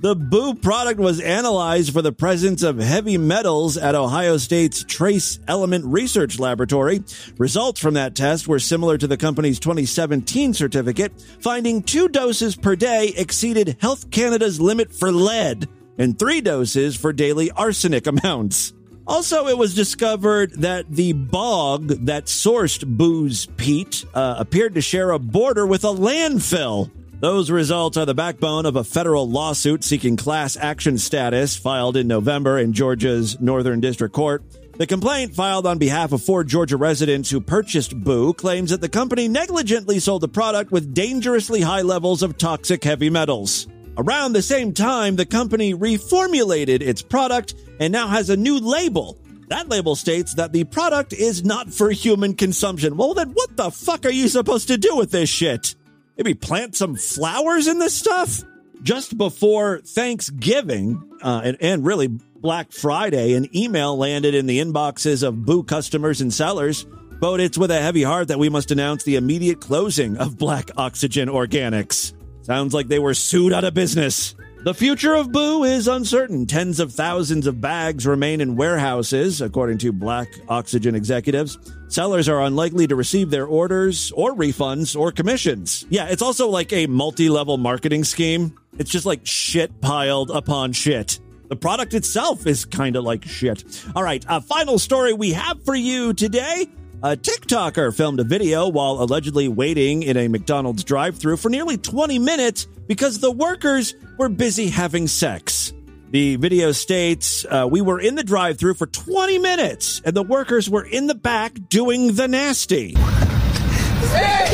[0.01, 5.39] the Boo product was analyzed for the presence of heavy metals at Ohio State's Trace
[5.47, 7.03] Element Research Laboratory.
[7.37, 12.75] Results from that test were similar to the company's 2017 certificate, finding two doses per
[12.75, 18.73] day exceeded Health Canada's limit for lead and three doses for daily arsenic amounts.
[19.05, 25.11] Also, it was discovered that the bog that sourced Boo's peat uh, appeared to share
[25.11, 26.89] a border with a landfill.
[27.21, 32.07] Those results are the backbone of a federal lawsuit seeking class action status filed in
[32.07, 34.43] November in Georgia's Northern District Court.
[34.79, 38.89] The complaint, filed on behalf of four Georgia residents who purchased Boo, claims that the
[38.89, 43.67] company negligently sold the product with dangerously high levels of toxic heavy metals.
[43.97, 49.19] Around the same time, the company reformulated its product and now has a new label.
[49.49, 52.97] That label states that the product is not for human consumption.
[52.97, 55.75] Well, then what the fuck are you supposed to do with this shit?
[56.23, 58.43] Maybe plant some flowers in this stuff?
[58.83, 65.27] Just before Thanksgiving uh, and, and really Black Friday, an email landed in the inboxes
[65.27, 66.85] of Boo customers and sellers.
[67.19, 70.69] But it's with a heavy heart that we must announce the immediate closing of Black
[70.77, 72.13] Oxygen Organics.
[72.43, 74.35] Sounds like they were sued out of business.
[74.63, 76.45] The future of Boo is uncertain.
[76.45, 81.57] Tens of thousands of bags remain in warehouses, according to Black Oxygen executives.
[81.91, 85.85] Sellers are unlikely to receive their orders or refunds or commissions.
[85.89, 88.57] Yeah, it's also like a multi level marketing scheme.
[88.79, 91.19] It's just like shit piled upon shit.
[91.49, 93.65] The product itself is kind of like shit.
[93.93, 96.69] All right, a final story we have for you today.
[97.03, 101.75] A TikToker filmed a video while allegedly waiting in a McDonald's drive through for nearly
[101.75, 105.73] 20 minutes because the workers were busy having sex.
[106.11, 110.23] The video states uh, we were in the drive through for 20 minutes and the
[110.23, 112.95] workers were in the back doing the nasty.
[112.95, 114.45] Hey!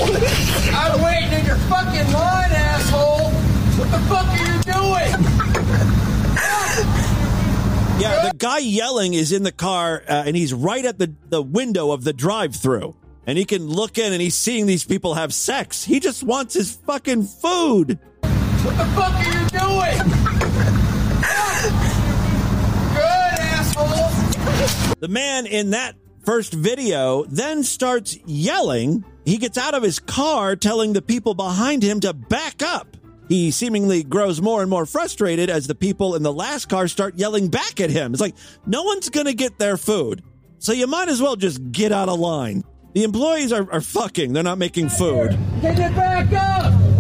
[0.72, 3.32] I'm waiting in your fucking line, asshole!
[3.32, 5.14] What the fuck are you doing?
[8.00, 11.42] Yeah, the guy yelling is in the car uh, and he's right at the, the
[11.42, 12.96] window of the drive through.
[13.26, 15.84] And he can look in and he's seeing these people have sex.
[15.84, 17.98] He just wants his fucking food.
[18.22, 20.28] What the fuck are you doing?
[21.58, 23.88] Good, asshole!
[25.00, 29.06] The man in that first video then starts yelling.
[29.26, 32.98] He gets out of his car telling the people behind him to back up.
[33.30, 37.16] He seemingly grows more and more frustrated as the people in the last car start
[37.16, 38.14] yelling back at him.
[38.14, 40.24] It's like, no one's going to get their food.
[40.60, 42.64] So you might as well just get out of line.
[42.94, 44.34] The employees are, are fucking.
[44.34, 45.38] They're not making food.
[45.62, 46.97] Get it back up!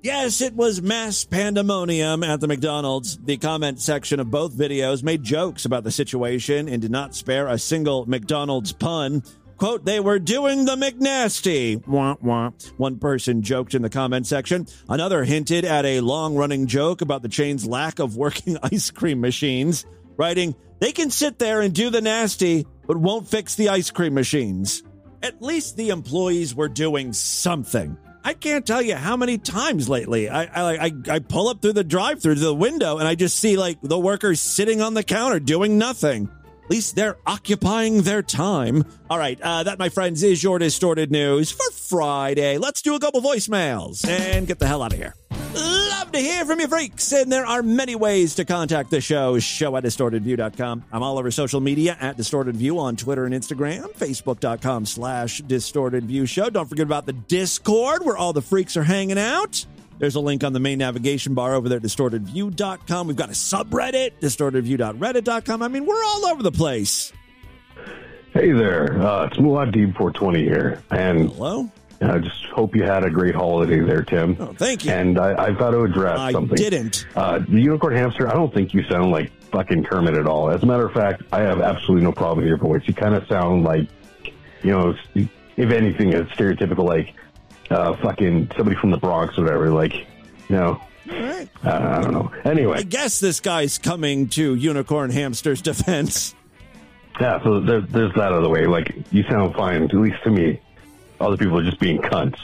[0.00, 3.18] Yes, it was mass pandemonium at the McDonald's.
[3.18, 7.48] The comment section of both videos made jokes about the situation and did not spare
[7.48, 9.24] a single McDonald's pun.
[9.56, 11.84] Quote, they were doing the McNasty.
[11.88, 12.52] Wah, wah.
[12.76, 14.68] One person joked in the comment section.
[14.88, 19.20] Another hinted at a long running joke about the chain's lack of working ice cream
[19.20, 19.84] machines,
[20.16, 24.14] writing, they can sit there and do the nasty, but won't fix the ice cream
[24.14, 24.84] machines.
[25.24, 27.98] At least the employees were doing something.
[28.28, 31.72] I can't tell you how many times lately I I, I, I pull up through
[31.72, 35.02] the drive through the window and I just see like the workers sitting on the
[35.02, 36.28] counter doing nothing.
[36.62, 38.84] At least they're occupying their time.
[39.08, 42.58] All right, uh, that, my friends, is your distorted news for Friday.
[42.58, 45.14] Let's do a couple voicemails and get the hell out of here.
[45.54, 47.12] Love to hear from you, freaks.
[47.12, 49.38] And there are many ways to contact the show.
[49.38, 50.84] Show at distortedview.com.
[50.92, 56.26] I'm all over social media at distortedview on Twitter and Instagram, Facebook.com slash Distorted View
[56.26, 56.50] Show.
[56.50, 59.64] Don't forget about the Discord where all the freaks are hanging out.
[59.98, 63.06] There's a link on the main navigation bar over there at distortedview.com.
[63.08, 65.62] We've got a subreddit, distortedview.reddit.com.
[65.62, 67.12] I mean, we're all over the place.
[68.32, 71.68] Hey there, uh, it's Muad'Dib 420 here, and hello.
[72.00, 74.36] I just hope you had a great holiday there, Tim.
[74.38, 74.92] Oh, thank you.
[74.92, 76.52] And I, I've got to address I something.
[76.52, 77.06] I didn't.
[77.16, 78.28] Uh, the unicorn hamster.
[78.28, 80.48] I don't think you sound like fucking Kermit at all.
[80.50, 82.82] As a matter of fact, I have absolutely no problem with your voice.
[82.86, 83.88] You kind of sound like,
[84.62, 87.14] you know, if anything, a stereotypical like
[87.70, 89.70] uh, fucking somebody from the Bronx or whatever.
[89.70, 90.06] Like, you
[90.56, 90.80] know.
[91.10, 91.48] Right.
[91.64, 92.32] Uh, I don't know.
[92.44, 96.34] Anyway, I guess this guy's coming to Unicorn Hamster's defense.
[97.18, 98.66] Yeah, so there, there's that out of the way.
[98.66, 100.60] Like, you sound fine, at least to me.
[101.20, 102.38] Other people are just being cunts.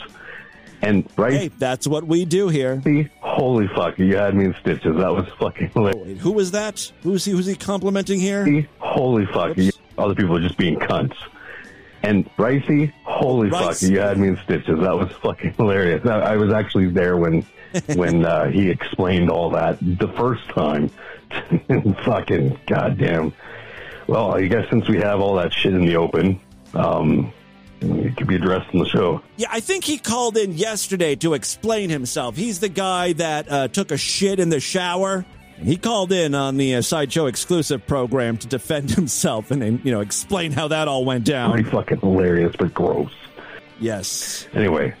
[0.81, 1.33] And, right?
[1.33, 2.81] Hey, that's what we do here.
[2.83, 3.09] See?
[3.21, 4.95] Holy fuck, you had me in stitches.
[4.97, 6.21] That was fucking hilarious.
[6.21, 6.91] Who was that?
[7.01, 7.31] Who's he?
[7.31, 8.45] Who's he complimenting here?
[8.45, 8.67] See?
[8.79, 11.15] Holy fuck, you, other people are just being cunts.
[12.03, 14.79] And, Ricey, holy fuck, you had me in stitches.
[14.79, 16.05] That was fucking hilarious.
[16.05, 17.43] I, I was actually there when
[17.95, 20.91] when uh, he explained all that the first time.
[22.05, 23.33] fucking goddamn.
[24.07, 26.39] Well, I guess since we have all that shit in the open,
[26.73, 27.33] um,
[27.81, 29.21] it could be addressed in the show.
[29.37, 32.35] Yeah, I think he called in yesterday to explain himself.
[32.35, 35.25] He's the guy that uh, took a shit in the shower.
[35.57, 39.91] He called in on the uh, sideshow exclusive program to defend himself and, and you
[39.91, 41.51] know explain how that all went down.
[41.53, 43.11] Pretty fucking hilarious, but gross.
[43.79, 44.47] Yes.
[44.53, 44.93] Anyway,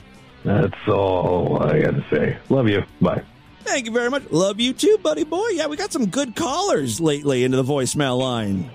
[0.43, 2.37] that's all I got to say.
[2.49, 2.83] Love you.
[3.01, 3.23] Bye.
[3.63, 4.29] Thank you very much.
[4.31, 5.47] Love you too, buddy boy.
[5.53, 8.69] Yeah, we got some good callers lately into the voicemail line.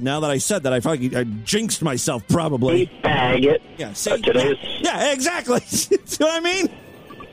[0.00, 2.84] Now that I said that, I fucking I jinxed myself probably.
[2.86, 3.60] Hey, faggot.
[3.78, 5.60] Yeah, see, Uh, today's yeah, exactly.
[5.66, 6.68] see what I mean?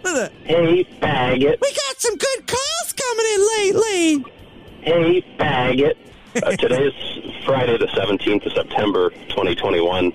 [0.04, 1.62] Look hey, faggot.
[1.62, 4.34] We got some good calls coming in lately.
[4.82, 5.96] Hey, faggot.
[6.36, 6.94] Uh, is
[7.46, 10.14] Friday, the 17th of September, 2021.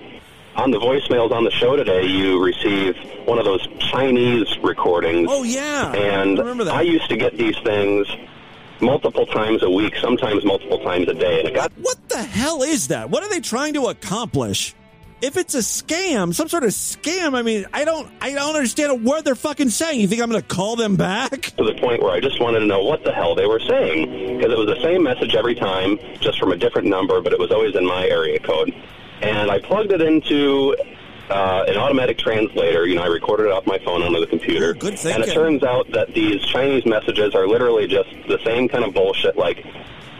[0.54, 5.26] On the voicemails on the show today, you receive one of those Chinese recordings.
[5.30, 6.78] Oh yeah, And I.
[6.78, 8.06] I used to get these things
[8.82, 11.40] multiple times a week, sometimes multiple times a day.
[11.40, 13.08] And it got What the hell is that?
[13.10, 14.74] What are they trying to accomplish?
[15.22, 18.90] If it's a scam, some sort of scam, I mean, I don't, I don't understand
[18.90, 20.00] a word they're fucking saying.
[20.00, 21.30] You think I'm going to call them back?
[21.56, 24.36] to the point where I just wanted to know what the hell they were saying
[24.38, 27.38] because it was the same message every time, just from a different number, but it
[27.38, 28.74] was always in my area code.
[29.20, 30.76] And I plugged it into
[31.32, 32.86] uh, an automatic translator.
[32.86, 34.74] You know, I recorded it off my phone onto the computer.
[34.74, 38.84] Good and it turns out that these Chinese messages are literally just the same kind
[38.84, 39.64] of bullshit, like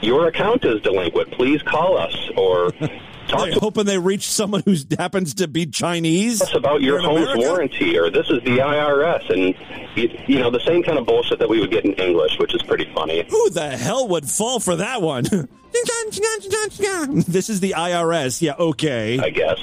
[0.01, 1.33] "Your account is delinquent.
[1.33, 2.71] Please call us," or
[3.29, 6.41] "Talk They're to hoping they reach someone who happens to be Chinese.
[6.41, 7.41] us about your home's America?
[7.41, 9.55] warranty," or "This is the IRS," and
[9.95, 12.55] you, you know the same kind of bullshit that we would get in English, which
[12.55, 13.25] is pretty funny.
[13.29, 15.25] Who the hell would fall for that one?
[15.73, 18.43] this is the IRS.
[18.43, 19.19] Yeah, okay.
[19.19, 19.59] I guess.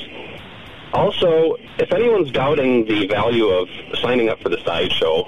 [0.93, 3.67] Also, if anyone's doubting the value of
[4.01, 5.23] signing up for the sideshow,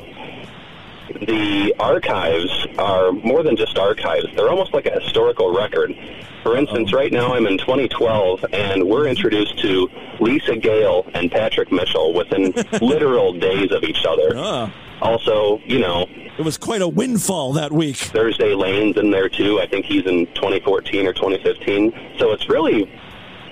[1.21, 4.25] the archives are more than just archives.
[4.35, 5.93] They're almost like a historical record.
[6.41, 9.87] For instance, right now I'm in 2012, and we're introduced to
[10.19, 12.51] Lisa Gale and Patrick Mitchell within
[12.81, 14.31] literal days of each other.
[14.35, 14.73] Ah.
[15.01, 16.07] Also, you know,
[16.37, 17.97] It was quite a windfall that week.
[17.97, 19.59] Thursday Lane's in there too.
[19.59, 21.93] I think he's in 2014 or 2015.
[22.17, 22.89] So it's really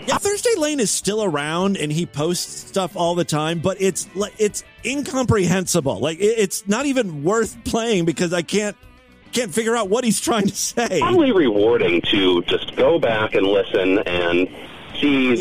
[0.10, 4.08] Yeah, Thursday Lane is still around and he posts stuff all the time, but it's
[4.16, 6.00] like it's incomprehensible.
[6.00, 8.76] Like it's not even worth playing because I can't
[9.34, 11.00] can't figure out what he's trying to say.
[11.00, 14.50] probably rewarding to just go back and listen and
[15.00, 15.36] see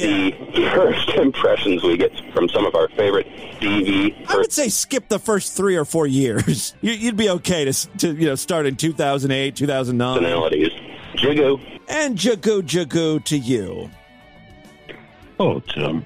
[0.52, 3.26] the first impressions we get from some of our favorite
[3.60, 6.74] DV I would say skip the first three or four years.
[6.82, 10.14] You- You'd be okay to, to you know start in 2008, 2009.
[10.18, 10.68] personalities.
[11.14, 11.58] Jigu.
[11.88, 13.90] And Jagu Jagu to you.
[15.38, 16.04] Oh, Tim.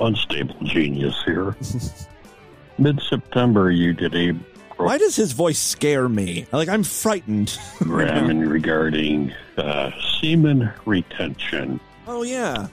[0.00, 1.56] Unstable genius here.
[2.78, 4.32] Mid September, you did a
[4.76, 6.46] Why does his voice scare me?
[6.52, 7.58] Like I'm frightened.
[7.78, 12.68] program regarding uh, semen retention, oh yeah.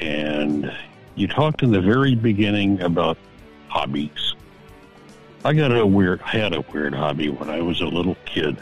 [0.00, 0.72] and
[1.14, 3.16] you talked in the very beginning about
[3.68, 4.34] hobbies.
[5.44, 8.56] I got a weird, I had a weird hobby when I was a little kid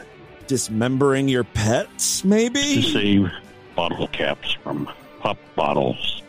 [0.45, 2.61] Dismembering your pets, maybe?
[2.75, 3.31] to save
[3.75, 4.87] bottle caps from
[5.19, 6.21] pop bottles.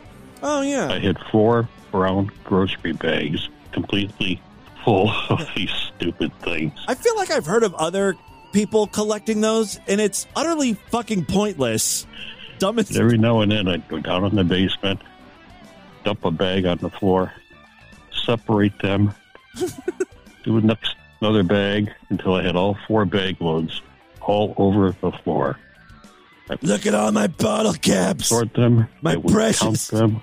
[0.43, 0.89] Oh yeah.
[0.91, 4.41] I had four brown grocery bags completely
[4.83, 6.73] full of these stupid things.
[6.87, 8.15] I feel like I've heard of other
[8.53, 12.05] people collecting those, and it's utterly fucking pointless.
[12.59, 12.91] Dumbest.
[12.91, 14.99] And every now and then I'd go down in the basement,
[16.03, 17.31] dump a bag on the floor,
[18.25, 19.13] separate them,
[20.43, 20.79] do enough
[21.21, 23.81] another bag until I had all four bag loads
[24.21, 25.57] all over the floor.
[26.49, 28.27] I Look at all my bottle caps.
[28.27, 29.89] sort them, My precious.
[29.91, 30.21] count them,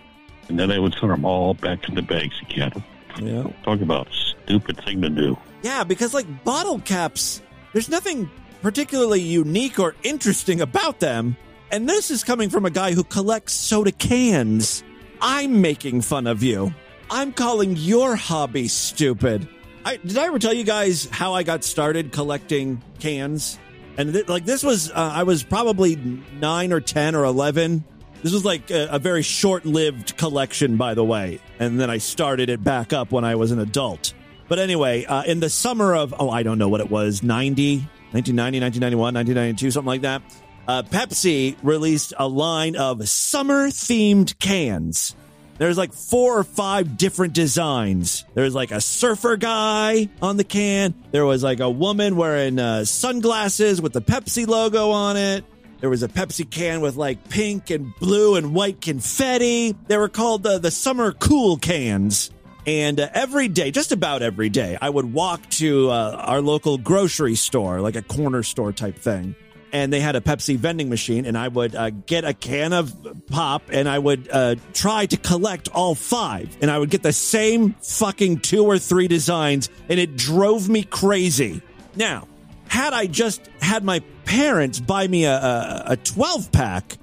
[0.49, 2.73] and then I would sort them all back in the bags again.
[3.21, 3.51] Yeah.
[3.63, 5.39] Talk about a stupid thing to do.
[5.63, 7.41] Yeah, because like bottle caps,
[7.73, 8.31] there's nothing
[8.63, 11.37] particularly unique or interesting about them.
[11.71, 14.85] And this is coming from a guy who collects soda cans.
[15.21, 16.75] I'm making fun of you.
[17.11, 19.49] I'm calling your hobby stupid.
[19.85, 23.59] I, did I ever tell you guys how I got started collecting cans?
[23.97, 25.97] And th- like this was, uh, I was probably
[26.41, 27.85] nine or 10 or 11.
[28.25, 31.41] This was like a, a very short lived collection, by the way.
[31.59, 34.15] And then I started it back up when I was an adult.
[34.49, 37.81] But anyway, uh, in the summer of, oh, I don't know what it was, 90,
[38.13, 40.23] 1990, 1991, 1992, something like that,
[40.67, 45.15] uh, Pepsi released a line of summer themed cans.
[45.59, 48.25] There's like four or five different designs.
[48.33, 50.95] There's like a surfer guy on the can.
[51.11, 55.45] There was like a woman wearing uh, sunglasses with the Pepsi logo on it.
[55.85, 59.77] There was a Pepsi can with like pink and blue and white confetti.
[59.87, 62.31] They were called the, the summer cool cans.
[62.67, 66.79] And uh, every day, just about every day, I would walk to uh, our local
[66.79, 69.37] grocery store, like a corner store type thing.
[69.75, 72.95] And they had a Pepsi vending machine, and I would uh, get a can of
[73.27, 76.57] pop and I would uh, try to collect all five.
[76.63, 80.83] And I would get the same fucking two or three designs, and it drove me
[80.83, 81.61] crazy.
[81.95, 82.27] Now,
[82.75, 86.99] had I just had my parents buy me a, a, a 12 pack,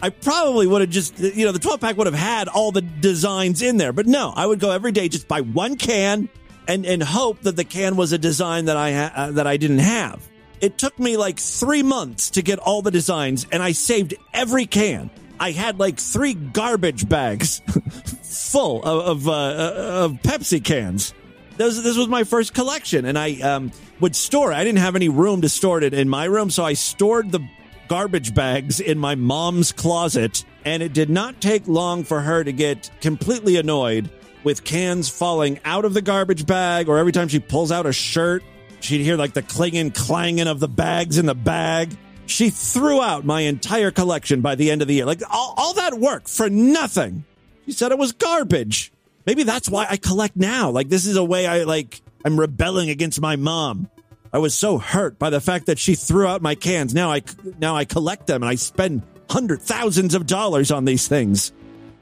[0.00, 2.82] I probably would have just, you know, the 12 pack would have had all the
[2.82, 3.92] designs in there.
[3.92, 6.28] But no, I would go every day, just buy one can
[6.68, 9.56] and, and hope that the can was a design that I, ha- uh, that I
[9.56, 10.24] didn't have.
[10.60, 14.66] It took me like three months to get all the designs and I saved every
[14.66, 15.10] can.
[15.40, 17.60] I had like three garbage bags
[18.22, 21.12] full of, of, uh, of Pepsi cans.
[21.56, 23.72] This, this was my first collection and I um,
[24.02, 24.52] would store.
[24.52, 27.40] I didn't have any room to store it in my room, so I stored the
[27.88, 32.52] garbage bags in my mom's closet, and it did not take long for her to
[32.52, 34.10] get completely annoyed
[34.44, 37.92] with cans falling out of the garbage bag, or every time she pulls out a
[37.92, 38.42] shirt,
[38.80, 41.96] she'd hear like the clinging, clanging of the bags in the bag.
[42.26, 45.06] She threw out my entire collection by the end of the year.
[45.06, 47.24] Like all, all that work for nothing.
[47.66, 48.92] She said it was garbage.
[49.26, 50.70] Maybe that's why I collect now.
[50.70, 53.88] Like this is a way I like I'm rebelling against my mom.
[54.32, 56.94] I was so hurt by the fact that she threw out my cans.
[56.94, 57.22] Now I
[57.58, 61.52] now I collect them and I spend hundred thousands of dollars on these things.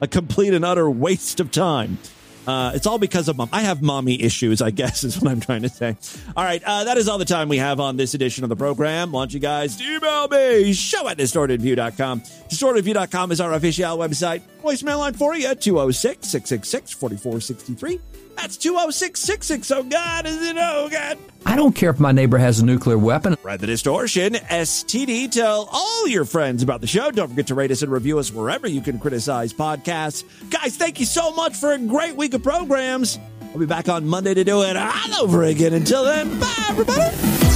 [0.01, 1.99] A complete and utter waste of time.
[2.47, 3.51] Uh, it's all because of mom.
[3.53, 5.97] I have mommy issues, I guess, is what I'm trying to say.
[6.37, 8.57] All right, uh, that is all the time we have on this edition of the
[8.57, 9.13] program.
[9.13, 12.21] Want you guys email me, show at distortedview.com.
[12.21, 14.43] Distortedview.com is our official website.
[14.63, 18.01] Voicemail line for you, 206 666 4463.
[18.37, 19.75] That's 206 660.
[19.75, 20.57] Oh, God, is it?
[20.59, 21.19] Oh, God.
[21.47, 23.37] I don't care if my neighbor has a nuclear weapon.
[23.43, 25.31] Ride the Distortion, STD.
[25.31, 27.11] Tell all your friends about the show.
[27.11, 30.25] Don't forget to rate us and review us wherever you can criticize podcasts.
[30.51, 33.19] Guys, thank you so much for a great week of programs.
[33.53, 35.73] I'll be back on Monday to do it all over again.
[35.73, 37.50] Until then, bye, everybody.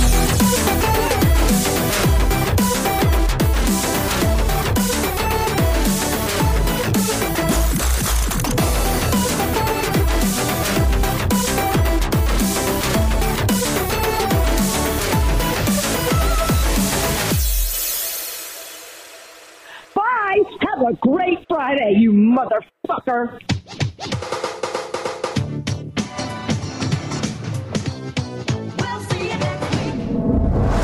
[20.85, 23.41] Have a great Friday, you motherfucker.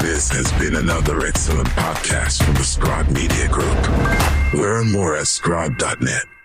[0.01, 4.55] This has been another excellent podcast from the Scribe Media Group.
[4.55, 6.40] Learn more at scribe.net.